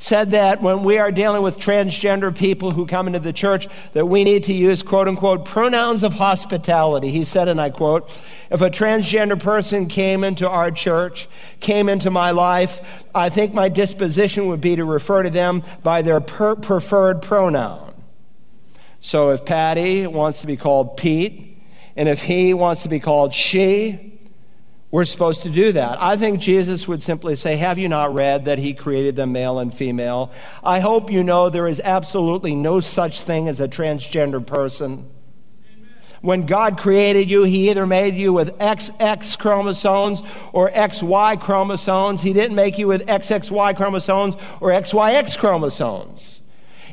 said 0.04 0.32
that 0.32 0.60
when 0.60 0.84
we 0.84 0.98
are 0.98 1.10
dealing 1.10 1.40
with 1.40 1.58
transgender 1.58 2.36
people 2.36 2.72
who 2.72 2.84
come 2.84 3.06
into 3.06 3.18
the 3.18 3.32
church 3.32 3.66
that 3.94 4.04
we 4.04 4.22
need 4.22 4.44
to 4.44 4.52
use 4.52 4.82
quote 4.82 5.08
unquote 5.08 5.46
pronouns 5.46 6.02
of 6.02 6.12
hospitality. 6.12 7.10
He 7.10 7.24
said 7.24 7.48
and 7.48 7.58
i 7.58 7.70
quote 7.70 8.10
if 8.50 8.60
a 8.60 8.68
transgender 8.68 9.40
person 9.40 9.86
came 9.86 10.22
into 10.22 10.46
our 10.46 10.70
church 10.70 11.26
came 11.58 11.88
into 11.88 12.10
my 12.10 12.32
life 12.32 12.82
i 13.14 13.30
think 13.30 13.54
my 13.54 13.70
disposition 13.70 14.48
would 14.48 14.60
be 14.60 14.76
to 14.76 14.84
refer 14.84 15.22
to 15.22 15.30
them 15.30 15.62
by 15.82 16.02
their 16.02 16.20
per- 16.20 16.56
preferred 16.56 17.22
pronoun. 17.22 17.94
So 19.00 19.30
if 19.30 19.46
patty 19.46 20.06
wants 20.06 20.42
to 20.42 20.46
be 20.46 20.58
called 20.58 20.98
pete 20.98 21.56
and 21.96 22.10
if 22.10 22.20
he 22.20 22.52
wants 22.52 22.82
to 22.82 22.90
be 22.90 23.00
called 23.00 23.32
she 23.32 24.13
we're 24.94 25.04
supposed 25.04 25.42
to 25.42 25.50
do 25.50 25.72
that. 25.72 26.00
I 26.00 26.16
think 26.16 26.38
Jesus 26.38 26.86
would 26.86 27.02
simply 27.02 27.34
say, 27.34 27.56
Have 27.56 27.78
you 27.78 27.88
not 27.88 28.14
read 28.14 28.44
that 28.44 28.60
he 28.60 28.74
created 28.74 29.16
them 29.16 29.32
male 29.32 29.58
and 29.58 29.74
female? 29.74 30.30
I 30.62 30.78
hope 30.78 31.10
you 31.10 31.24
know 31.24 31.50
there 31.50 31.66
is 31.66 31.80
absolutely 31.82 32.54
no 32.54 32.78
such 32.78 33.22
thing 33.22 33.48
as 33.48 33.58
a 33.58 33.66
transgender 33.66 34.46
person. 34.46 35.10
When 36.20 36.46
God 36.46 36.78
created 36.78 37.28
you, 37.28 37.42
He 37.42 37.70
either 37.70 37.86
made 37.86 38.14
you 38.14 38.32
with 38.32 38.56
XX 38.58 39.36
chromosomes 39.36 40.22
or 40.52 40.70
XY 40.70 41.40
chromosomes. 41.40 42.22
He 42.22 42.32
didn't 42.32 42.54
make 42.54 42.78
you 42.78 42.86
with 42.86 43.04
XXY 43.04 43.76
chromosomes 43.76 44.36
or 44.60 44.68
XYX 44.70 45.36
chromosomes. 45.36 46.40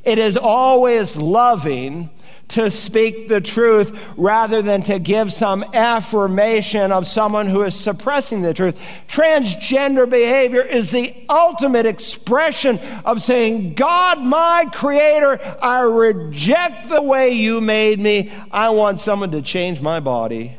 It 0.03 0.17
is 0.17 0.37
always 0.37 1.15
loving 1.15 2.09
to 2.51 2.69
speak 2.69 3.29
the 3.29 3.41
truth 3.41 3.97
rather 4.17 4.61
than 4.61 4.81
to 4.83 4.99
give 4.99 5.31
some 5.31 5.63
affirmation 5.73 6.91
of 6.91 7.07
someone 7.07 7.47
who 7.47 7.61
is 7.61 7.73
suppressing 7.75 8.41
the 8.41 8.53
truth. 8.53 8.81
Transgender 9.07 10.09
behavior 10.09 10.61
is 10.61 10.91
the 10.91 11.15
ultimate 11.29 11.85
expression 11.85 12.79
of 13.05 13.21
saying, 13.21 13.73
God, 13.75 14.19
my 14.19 14.67
creator, 14.71 15.39
I 15.61 15.81
reject 15.81 16.89
the 16.89 17.01
way 17.01 17.31
you 17.31 17.61
made 17.61 17.99
me. 17.99 18.31
I 18.51 18.69
want 18.69 18.99
someone 18.99 19.31
to 19.31 19.41
change 19.41 19.81
my 19.81 19.99
body. 19.99 20.57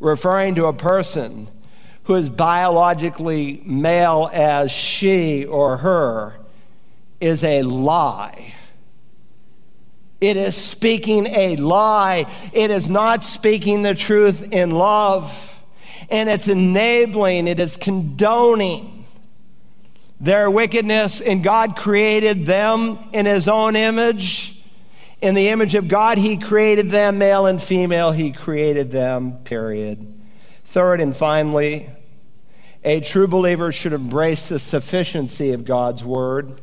Referring 0.00 0.54
to 0.54 0.66
a 0.66 0.72
person 0.72 1.48
who 2.04 2.14
is 2.14 2.30
biologically 2.30 3.60
male 3.66 4.30
as 4.32 4.70
she 4.70 5.44
or 5.44 5.78
her 5.78 6.36
is 7.20 7.44
a 7.44 7.62
lie. 7.62 8.54
It 10.20 10.36
is 10.36 10.56
speaking 10.56 11.26
a 11.26 11.56
lie. 11.56 12.26
It 12.52 12.70
is 12.70 12.88
not 12.88 13.22
speaking 13.22 13.82
the 13.82 13.94
truth 13.94 14.52
in 14.52 14.70
love. 14.72 15.60
And 16.10 16.28
it's 16.28 16.48
enabling, 16.48 17.48
it 17.48 17.60
is 17.60 17.76
condoning 17.76 19.04
their 20.20 20.50
wickedness. 20.50 21.20
And 21.20 21.44
God 21.44 21.76
created 21.76 22.46
them 22.46 22.98
in 23.12 23.26
His 23.26 23.46
own 23.46 23.76
image. 23.76 24.60
In 25.20 25.34
the 25.34 25.48
image 25.48 25.74
of 25.74 25.88
God, 25.88 26.18
He 26.18 26.36
created 26.36 26.90
them, 26.90 27.18
male 27.18 27.46
and 27.46 27.62
female, 27.62 28.12
He 28.12 28.32
created 28.32 28.90
them, 28.90 29.38
period. 29.44 30.14
Third 30.64 31.00
and 31.00 31.16
finally, 31.16 31.90
a 32.84 33.00
true 33.00 33.26
believer 33.26 33.72
should 33.72 33.92
embrace 33.92 34.48
the 34.48 34.58
sufficiency 34.58 35.52
of 35.52 35.64
God's 35.64 36.04
word. 36.04 36.60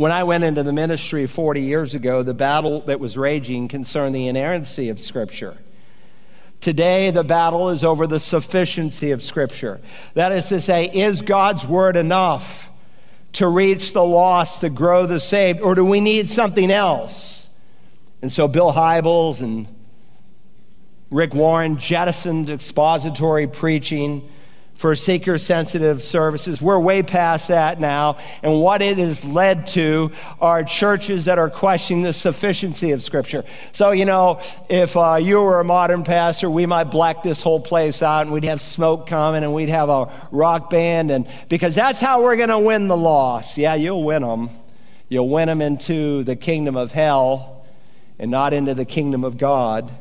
When 0.00 0.12
I 0.12 0.24
went 0.24 0.44
into 0.44 0.62
the 0.62 0.72
ministry 0.72 1.26
40 1.26 1.60
years 1.60 1.94
ago, 1.94 2.22
the 2.22 2.32
battle 2.32 2.80
that 2.86 2.98
was 2.98 3.18
raging 3.18 3.68
concerned 3.68 4.14
the 4.14 4.28
inerrancy 4.28 4.88
of 4.88 4.98
Scripture. 4.98 5.58
Today, 6.62 7.10
the 7.10 7.22
battle 7.22 7.68
is 7.68 7.84
over 7.84 8.06
the 8.06 8.18
sufficiency 8.18 9.10
of 9.10 9.22
Scripture. 9.22 9.78
That 10.14 10.32
is 10.32 10.46
to 10.46 10.62
say, 10.62 10.86
is 10.86 11.20
God's 11.20 11.66
Word 11.66 11.98
enough 11.98 12.70
to 13.34 13.46
reach 13.46 13.92
the 13.92 14.02
lost, 14.02 14.62
to 14.62 14.70
grow 14.70 15.04
the 15.04 15.20
saved, 15.20 15.60
or 15.60 15.74
do 15.74 15.84
we 15.84 16.00
need 16.00 16.30
something 16.30 16.70
else? 16.70 17.46
And 18.22 18.32
so, 18.32 18.48
Bill 18.48 18.72
Hybels 18.72 19.42
and 19.42 19.68
Rick 21.10 21.34
Warren 21.34 21.76
jettisoned 21.76 22.48
expository 22.48 23.46
preaching 23.46 24.30
for 24.80 24.94
seeker 24.94 25.36
sensitive 25.36 26.02
services. 26.02 26.62
We're 26.62 26.78
way 26.78 27.02
past 27.02 27.48
that 27.48 27.78
now. 27.78 28.16
And 28.42 28.62
what 28.62 28.80
it 28.80 28.96
has 28.96 29.26
led 29.26 29.66
to 29.68 30.10
are 30.40 30.64
churches 30.64 31.26
that 31.26 31.38
are 31.38 31.50
questioning 31.50 32.02
the 32.02 32.14
sufficiency 32.14 32.92
of 32.92 33.02
Scripture. 33.02 33.44
So, 33.72 33.90
you 33.90 34.06
know, 34.06 34.40
if 34.70 34.96
uh, 34.96 35.16
you 35.16 35.42
were 35.42 35.60
a 35.60 35.64
modern 35.64 36.02
pastor, 36.02 36.48
we 36.50 36.64
might 36.64 36.84
black 36.84 37.22
this 37.22 37.42
whole 37.42 37.60
place 37.60 38.02
out 38.02 38.22
and 38.22 38.32
we'd 38.32 38.44
have 38.44 38.62
smoke 38.62 39.06
coming 39.06 39.44
and 39.44 39.52
we'd 39.52 39.68
have 39.68 39.90
a 39.90 40.10
rock 40.32 40.70
band. 40.70 41.10
And 41.10 41.28
because 41.50 41.74
that's 41.74 42.00
how 42.00 42.22
we're 42.22 42.36
going 42.36 42.48
to 42.48 42.58
win 42.58 42.88
the 42.88 42.96
loss. 42.96 43.58
Yeah, 43.58 43.74
you'll 43.74 44.02
win 44.02 44.22
them. 44.22 44.48
You'll 45.10 45.28
win 45.28 45.48
them 45.48 45.60
into 45.60 46.24
the 46.24 46.36
kingdom 46.36 46.76
of 46.76 46.92
hell 46.92 47.66
and 48.18 48.30
not 48.30 48.54
into 48.54 48.72
the 48.72 48.86
kingdom 48.86 49.24
of 49.24 49.36
God. 49.36 49.92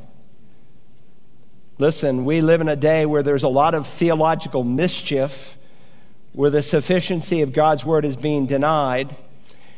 Listen, 1.80 2.26
we 2.26 2.42
live 2.42 2.60
in 2.60 2.68
a 2.68 2.76
day 2.76 3.06
where 3.06 3.24
there's 3.24 3.44
a 3.44 3.50
lot 3.50 3.74
of 3.74 3.88
theological 3.88 4.66
mischief, 4.66 5.56
where 6.34 6.50
the 6.50 6.62
sufficiency 6.62 7.42
of 7.42 7.54
God's 7.54 7.86
word 7.86 8.04
is 8.04 8.18
being 8.18 8.46
denied. 8.46 9.16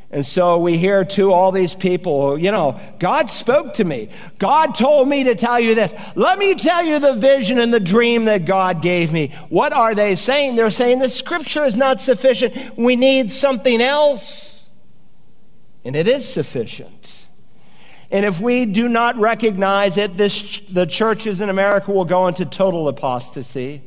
And 0.09 0.25
so 0.25 0.57
we 0.57 0.79
hear 0.79 1.05
to 1.05 1.31
all 1.31 1.51
these 1.51 1.75
people, 1.75 2.39
you 2.39 2.51
know, 2.51 2.79
God 2.97 3.29
spoke 3.29 3.75
to 3.75 3.83
me. 3.83 4.09
God 4.39 4.73
told 4.73 5.07
me 5.07 5.25
to 5.25 5.35
tell 5.35 5.59
you 5.59 5.75
this. 5.75 5.93
Let 6.15 6.39
me 6.39 6.55
tell 6.55 6.83
you 6.83 6.97
the 6.97 7.13
vision 7.13 7.59
and 7.59 7.71
the 7.71 7.79
dream 7.79 8.25
that 8.25 8.45
God 8.45 8.81
gave 8.81 9.13
me. 9.13 9.33
What 9.49 9.71
are 9.71 9.93
they 9.93 10.15
saying? 10.15 10.55
They're 10.55 10.71
saying 10.71 10.99
the 10.99 11.07
scripture 11.07 11.65
is 11.65 11.77
not 11.77 12.01
sufficient. 12.01 12.77
We 12.79 12.95
need 12.95 13.31
something 13.31 13.79
else. 13.79 14.67
And 15.85 15.95
it 15.95 16.07
is 16.07 16.27
sufficient. 16.27 17.10
And 18.11 18.25
if 18.25 18.41
we 18.41 18.65
do 18.65 18.89
not 18.89 19.17
recognize 19.17 19.97
it, 19.97 20.17
this, 20.17 20.59
the 20.69 20.85
churches 20.85 21.39
in 21.39 21.49
America 21.49 21.91
will 21.91 22.05
go 22.05 22.27
into 22.27 22.45
total 22.45 22.89
apostasy. 22.89 23.81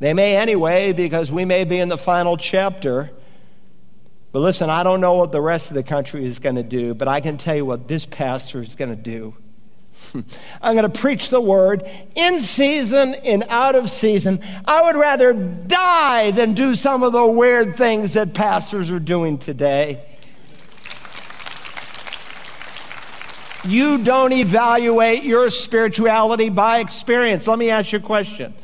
They 0.00 0.14
may 0.14 0.34
anyway, 0.34 0.92
because 0.92 1.30
we 1.30 1.44
may 1.44 1.64
be 1.64 1.78
in 1.78 1.90
the 1.90 1.98
final 1.98 2.38
chapter. 2.38 3.10
But 4.32 4.40
listen, 4.40 4.70
I 4.70 4.82
don't 4.82 5.02
know 5.02 5.14
what 5.14 5.32
the 5.32 5.40
rest 5.40 5.70
of 5.70 5.74
the 5.74 5.82
country 5.82 6.24
is 6.24 6.38
going 6.38 6.56
to 6.56 6.62
do, 6.62 6.94
but 6.94 7.08
I 7.08 7.20
can 7.20 7.36
tell 7.36 7.56
you 7.56 7.66
what 7.66 7.88
this 7.88 8.06
pastor 8.06 8.60
is 8.60 8.74
going 8.74 8.90
to 8.90 8.96
do. 8.96 9.36
I'm 10.62 10.74
going 10.74 10.90
to 10.90 10.98
preach 10.98 11.28
the 11.28 11.40
word 11.40 11.88
in 12.14 12.40
season 12.40 13.14
and 13.14 13.44
out 13.48 13.74
of 13.74 13.90
season. 13.90 14.40
I 14.64 14.82
would 14.82 14.96
rather 14.96 15.34
die 15.34 16.30
than 16.30 16.54
do 16.54 16.74
some 16.74 17.02
of 17.02 17.12
the 17.12 17.26
weird 17.26 17.76
things 17.76 18.14
that 18.14 18.34
pastors 18.34 18.90
are 18.90 18.98
doing 18.98 19.38
today. 19.38 20.04
You 23.66 23.98
don't 23.98 24.32
evaluate 24.32 25.24
your 25.24 25.48
spirituality 25.50 26.50
by 26.50 26.80
experience. 26.80 27.46
Let 27.46 27.58
me 27.58 27.70
ask 27.70 27.92
you 27.92 27.98
a 27.98 28.02
question. 28.02 28.54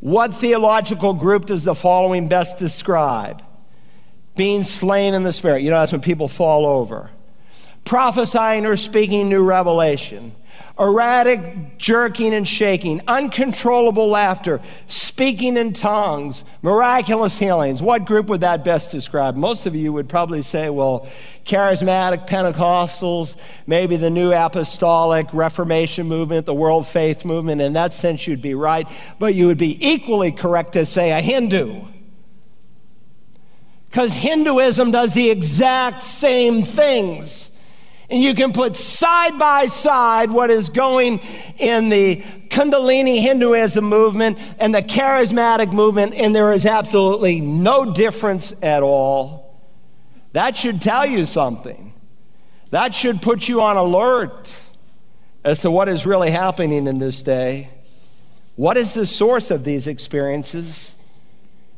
What 0.00 0.34
theological 0.34 1.14
group 1.14 1.46
does 1.46 1.64
the 1.64 1.74
following 1.74 2.28
best 2.28 2.58
describe? 2.58 3.42
Being 4.34 4.64
slain 4.64 5.14
in 5.14 5.22
the 5.22 5.32
spirit. 5.32 5.62
You 5.62 5.70
know, 5.70 5.78
that's 5.78 5.92
when 5.92 6.00
people 6.00 6.26
fall 6.26 6.66
over. 6.66 7.10
Prophesying 7.84 8.64
or 8.64 8.76
speaking 8.76 9.28
new 9.28 9.44
revelation. 9.44 10.32
Erratic 10.78 11.78
jerking 11.78 12.34
and 12.34 12.48
shaking, 12.48 13.00
uncontrollable 13.06 14.08
laughter, 14.08 14.60
speaking 14.86 15.56
in 15.56 15.72
tongues, 15.72 16.44
miraculous 16.62 17.38
healings. 17.38 17.82
What 17.82 18.04
group 18.04 18.26
would 18.28 18.40
that 18.40 18.64
best 18.64 18.90
describe? 18.90 19.36
Most 19.36 19.66
of 19.66 19.74
you 19.76 19.92
would 19.92 20.08
probably 20.08 20.42
say, 20.42 20.70
well, 20.70 21.06
charismatic 21.44 22.26
Pentecostals, 22.26 23.36
maybe 23.66 23.96
the 23.96 24.10
new 24.10 24.32
apostolic 24.32 25.26
Reformation 25.32 26.08
movement, 26.08 26.46
the 26.46 26.54
world 26.54 26.86
faith 26.86 27.24
movement. 27.24 27.60
In 27.60 27.74
that 27.74 27.92
sense, 27.92 28.26
you'd 28.26 28.42
be 28.42 28.54
right, 28.54 28.88
but 29.18 29.34
you 29.34 29.46
would 29.46 29.58
be 29.58 29.78
equally 29.86 30.32
correct 30.32 30.72
to 30.72 30.86
say 30.86 31.12
a 31.12 31.20
Hindu. 31.20 31.82
Because 33.90 34.14
Hinduism 34.14 34.90
does 34.90 35.12
the 35.12 35.30
exact 35.30 36.02
same 36.02 36.64
things. 36.64 37.50
And 38.12 38.22
you 38.22 38.34
can 38.34 38.52
put 38.52 38.76
side 38.76 39.38
by 39.38 39.68
side 39.68 40.30
what 40.30 40.50
is 40.50 40.68
going 40.68 41.20
in 41.56 41.88
the 41.88 42.16
Kundalini 42.50 43.22
Hinduism 43.22 43.86
movement 43.86 44.38
and 44.58 44.74
the 44.74 44.82
charismatic 44.82 45.72
movement, 45.72 46.12
and 46.12 46.36
there 46.36 46.52
is 46.52 46.66
absolutely 46.66 47.40
no 47.40 47.94
difference 47.94 48.52
at 48.62 48.82
all. 48.82 49.58
That 50.32 50.56
should 50.56 50.82
tell 50.82 51.06
you 51.06 51.24
something. 51.24 51.94
That 52.68 52.94
should 52.94 53.22
put 53.22 53.48
you 53.48 53.62
on 53.62 53.78
alert 53.78 54.54
as 55.42 55.62
to 55.62 55.70
what 55.70 55.88
is 55.88 56.04
really 56.04 56.30
happening 56.30 56.86
in 56.86 56.98
this 56.98 57.22
day. 57.22 57.70
What 58.56 58.76
is 58.76 58.92
the 58.92 59.06
source 59.06 59.50
of 59.50 59.64
these 59.64 59.86
experiences? 59.86 60.91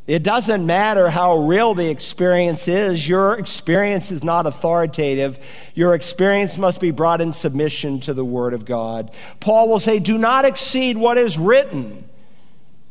It 0.06 0.22
doesn't 0.22 0.66
matter 0.66 1.08
how 1.08 1.38
real 1.38 1.72
the 1.72 1.88
experience 1.88 2.68
is, 2.68 3.08
your 3.08 3.38
experience 3.38 4.12
is 4.12 4.22
not 4.22 4.46
authoritative. 4.46 5.38
Your 5.74 5.94
experience 5.94 6.58
must 6.58 6.78
be 6.78 6.90
brought 6.90 7.22
in 7.22 7.32
submission 7.32 8.00
to 8.00 8.12
the 8.12 8.24
Word 8.24 8.52
of 8.52 8.66
God. 8.66 9.10
Paul 9.40 9.68
will 9.68 9.78
say, 9.78 9.98
Do 9.98 10.18
not 10.18 10.44
exceed 10.44 10.98
what 10.98 11.16
is 11.16 11.38
written. 11.38 12.04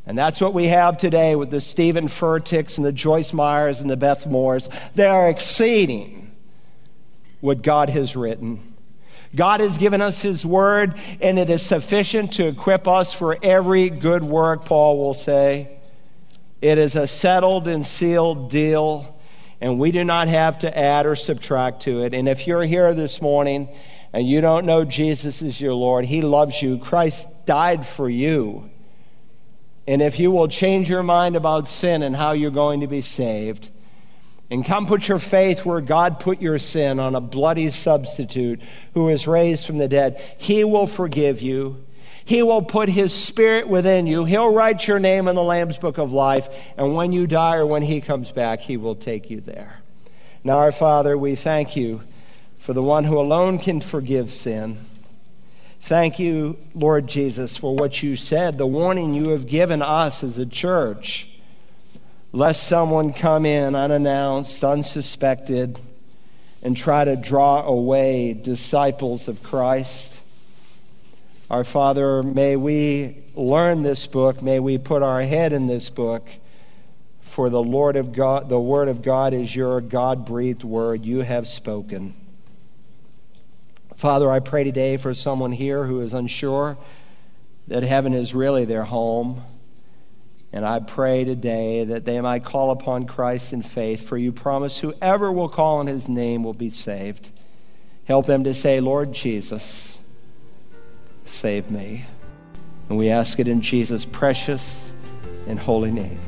And 0.05 0.17
that's 0.17 0.41
what 0.41 0.53
we 0.53 0.67
have 0.67 0.97
today 0.97 1.35
with 1.35 1.51
the 1.51 1.61
Steven 1.61 2.07
Furticks 2.07 2.77
and 2.77 2.85
the 2.85 2.91
Joyce 2.91 3.31
Meyers 3.31 3.79
and 3.79 3.89
the 3.89 3.95
Beth 3.95 4.25
Moores. 4.27 4.67
They 4.95 5.05
are 5.05 5.29
exceeding 5.29 6.35
what 7.41 7.61
God 7.61 7.89
has 7.89 8.15
written. 8.15 8.75
God 9.35 9.59
has 9.59 9.77
given 9.77 10.01
us 10.01 10.21
His 10.21 10.45
Word, 10.45 10.95
and 11.21 11.37
it 11.37 11.49
is 11.49 11.61
sufficient 11.61 12.33
to 12.33 12.47
equip 12.47 12.87
us 12.87 13.13
for 13.13 13.37
every 13.41 13.89
good 13.89 14.23
work, 14.23 14.65
Paul 14.65 14.97
will 14.97 15.13
say. 15.13 15.72
It 16.63 16.77
is 16.77 16.95
a 16.95 17.07
settled 17.07 17.67
and 17.67 17.85
sealed 17.85 18.49
deal, 18.49 19.19
and 19.59 19.77
we 19.77 19.91
do 19.91 20.05
not 20.05 20.29
have 20.29 20.59
to 20.59 20.77
add 20.77 21.05
or 21.05 21.13
subtract 21.13 21.81
to 21.81 22.03
it. 22.03 22.13
And 22.13 22.29
if 22.29 22.47
you're 22.47 22.63
here 22.63 22.93
this 22.93 23.21
morning 23.21 23.67
and 24.13 24.25
you 24.25 24.39
don't 24.39 24.65
know 24.65 24.85
Jesus 24.85 25.41
is 25.41 25.59
your 25.59 25.73
Lord, 25.73 26.05
He 26.05 26.21
loves 26.21 26.61
you. 26.61 26.77
Christ 26.77 27.27
died 27.45 27.85
for 27.85 28.09
you. 28.09 28.69
And 29.87 30.01
if 30.01 30.19
you 30.19 30.31
will 30.31 30.47
change 30.47 30.89
your 30.89 31.03
mind 31.03 31.35
about 31.35 31.67
sin 31.67 32.01
and 32.01 32.15
how 32.15 32.31
you're 32.31 32.49
going 32.49 32.79
to 32.79 32.87
be 32.87 33.01
saved, 33.01 33.69
and 34.49 34.63
come 34.63 34.85
put 34.85 35.09
your 35.09 35.19
faith 35.19 35.65
where 35.65 35.81
God 35.81 36.21
put 36.21 36.41
your 36.41 36.59
sin 36.59 36.97
on 36.97 37.13
a 37.13 37.19
bloody 37.19 37.71
substitute 37.71 38.61
who 38.93 39.09
is 39.09 39.27
raised 39.27 39.65
from 39.67 39.79
the 39.79 39.89
dead, 39.89 40.23
He 40.37 40.63
will 40.63 40.87
forgive 40.87 41.41
you. 41.41 41.83
He 42.25 42.41
will 42.41 42.61
put 42.61 42.89
His 42.89 43.13
Spirit 43.13 43.67
within 43.67 44.07
you. 44.07 44.25
He'll 44.25 44.51
write 44.51 44.87
your 44.87 44.99
name 44.99 45.27
in 45.27 45.35
the 45.35 45.43
Lamb's 45.43 45.77
Book 45.77 45.97
of 45.97 46.13
Life. 46.13 46.47
And 46.77 46.95
when 46.95 47.11
you 47.11 47.27
die 47.27 47.57
or 47.57 47.65
when 47.65 47.81
He 47.81 48.01
comes 48.01 48.31
back, 48.31 48.61
He 48.61 48.77
will 48.77 48.95
take 48.95 49.29
you 49.29 49.41
there. 49.41 49.81
Now, 50.43 50.57
our 50.57 50.71
Father, 50.71 51.17
we 51.17 51.35
thank 51.35 51.75
you 51.75 52.01
for 52.57 52.73
the 52.73 52.83
one 52.83 53.03
who 53.03 53.19
alone 53.19 53.59
can 53.59 53.81
forgive 53.81 54.31
sin. 54.31 54.77
Thank 55.81 56.17
you, 56.17 56.57
Lord 56.73 57.07
Jesus, 57.07 57.57
for 57.57 57.75
what 57.75 58.01
you 58.01 58.15
said, 58.15 58.57
the 58.57 58.65
warning 58.65 59.13
you 59.13 59.29
have 59.29 59.47
given 59.47 59.81
us 59.81 60.23
as 60.23 60.37
a 60.37 60.45
church, 60.45 61.27
lest 62.31 62.63
someone 62.63 63.11
come 63.11 63.45
in 63.45 63.75
unannounced, 63.75 64.63
unsuspected, 64.63 65.77
and 66.61 66.77
try 66.77 67.03
to 67.03 67.17
draw 67.17 67.63
away 67.63 68.33
disciples 68.33 69.27
of 69.27 69.43
Christ. 69.43 70.12
Our 71.53 71.63
Father, 71.63 72.23
may 72.23 72.55
we 72.55 73.25
learn 73.35 73.83
this 73.83 74.07
book, 74.07 74.41
may 74.41 74.59
we 74.59 74.79
put 74.79 75.03
our 75.03 75.21
head 75.21 75.53
in 75.53 75.67
this 75.67 75.87
book. 75.87 76.27
For 77.21 77.51
the 77.51 77.61
Lord 77.61 77.95
of 77.95 78.11
God, 78.11 78.49
the 78.49 78.59
word 78.59 78.87
of 78.87 79.03
God 79.03 79.35
is 79.35 79.55
your 79.55 79.79
God-breathed 79.79 80.63
word 80.63 81.05
you 81.05 81.19
have 81.19 81.47
spoken. 81.47 82.15
Father, 83.95 84.31
I 84.31 84.39
pray 84.39 84.63
today 84.63 84.97
for 84.97 85.13
someone 85.13 85.51
here 85.51 85.85
who 85.85 86.01
is 86.01 86.15
unsure 86.15 86.75
that 87.67 87.83
heaven 87.83 88.15
is 88.15 88.33
really 88.33 88.65
their 88.65 88.85
home. 88.85 89.43
And 90.51 90.65
I 90.65 90.79
pray 90.79 91.23
today 91.23 91.83
that 91.83 92.03
they 92.03 92.19
might 92.19 92.43
call 92.43 92.71
upon 92.71 93.05
Christ 93.05 93.53
in 93.53 93.61
faith, 93.61 94.09
for 94.09 94.17
you 94.17 94.31
promise 94.31 94.79
whoever 94.79 95.31
will 95.31 95.49
call 95.49 95.77
on 95.77 95.85
his 95.85 96.09
name 96.09 96.43
will 96.43 96.55
be 96.55 96.71
saved. 96.71 97.29
Help 98.05 98.25
them 98.25 98.43
to 98.43 98.55
say, 98.55 98.79
Lord 98.79 99.13
Jesus, 99.13 99.92
save 101.25 101.69
me. 101.71 102.05
And 102.89 102.97
we 102.97 103.09
ask 103.09 103.39
it 103.39 103.47
in 103.47 103.61
Jesus' 103.61 104.05
precious 104.05 104.91
and 105.47 105.57
holy 105.59 105.91
name. 105.91 106.19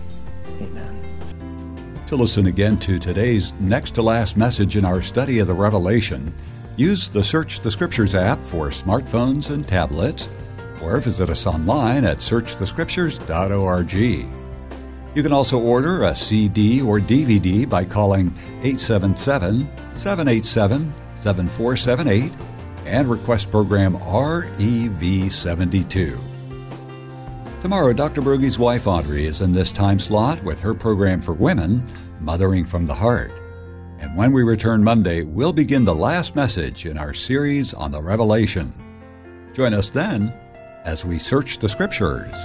Amen. 0.61 2.01
To 2.07 2.15
listen 2.15 2.45
again 2.47 2.77
to 2.79 2.99
today's 2.99 3.53
next 3.53 3.91
to 3.91 4.01
last 4.01 4.37
message 4.37 4.77
in 4.77 4.85
our 4.85 5.01
study 5.01 5.39
of 5.39 5.47
the 5.47 5.53
Revelation, 5.53 6.33
use 6.77 7.09
the 7.09 7.23
Search 7.23 7.59
the 7.59 7.71
Scriptures 7.71 8.13
app 8.15 8.39
for 8.39 8.67
smartphones 8.69 9.51
and 9.51 9.67
tablets, 9.67 10.29
or 10.81 10.99
visit 10.99 11.29
us 11.29 11.47
online 11.47 12.03
at 12.03 12.17
searchthescriptures.org. 12.17 13.93
You 13.93 15.23
can 15.23 15.31
also 15.31 15.59
order 15.59 16.03
a 16.03 16.13
CD 16.13 16.81
or 16.81 16.99
DVD 16.99 17.67
by 17.67 17.85
calling 17.85 18.27
877 18.61 19.67
787 19.93 20.93
7478 21.15 22.31
and 22.85 23.09
request 23.09 23.51
program 23.51 23.97
REV72. 23.97 26.19
Tomorrow, 27.61 27.93
Dr. 27.93 28.21
Broggi's 28.21 28.59
wife 28.59 28.85
Audrey 28.85 29.25
is 29.25 29.41
in 29.41 29.51
this 29.51 29.71
time 29.71 29.97
slot 29.97 30.43
with 30.43 30.59
her 30.59 30.75
program 30.75 31.19
for 31.19 31.33
women, 31.33 31.83
Mothering 32.19 32.63
from 32.63 32.85
the 32.85 32.93
Heart. 32.93 33.31
And 33.99 34.15
when 34.15 34.31
we 34.31 34.43
return 34.43 34.83
Monday, 34.83 35.23
we'll 35.23 35.53
begin 35.53 35.83
the 35.83 35.95
last 35.95 36.35
message 36.35 36.85
in 36.85 36.97
our 36.97 37.13
series 37.13 37.73
on 37.73 37.91
the 37.91 38.01
Revelation. 38.01 38.71
Join 39.53 39.73
us 39.73 39.89
then 39.89 40.29
as 40.83 41.03
we 41.03 41.17
search 41.17 41.57
the 41.57 41.69
Scriptures. 41.69 42.35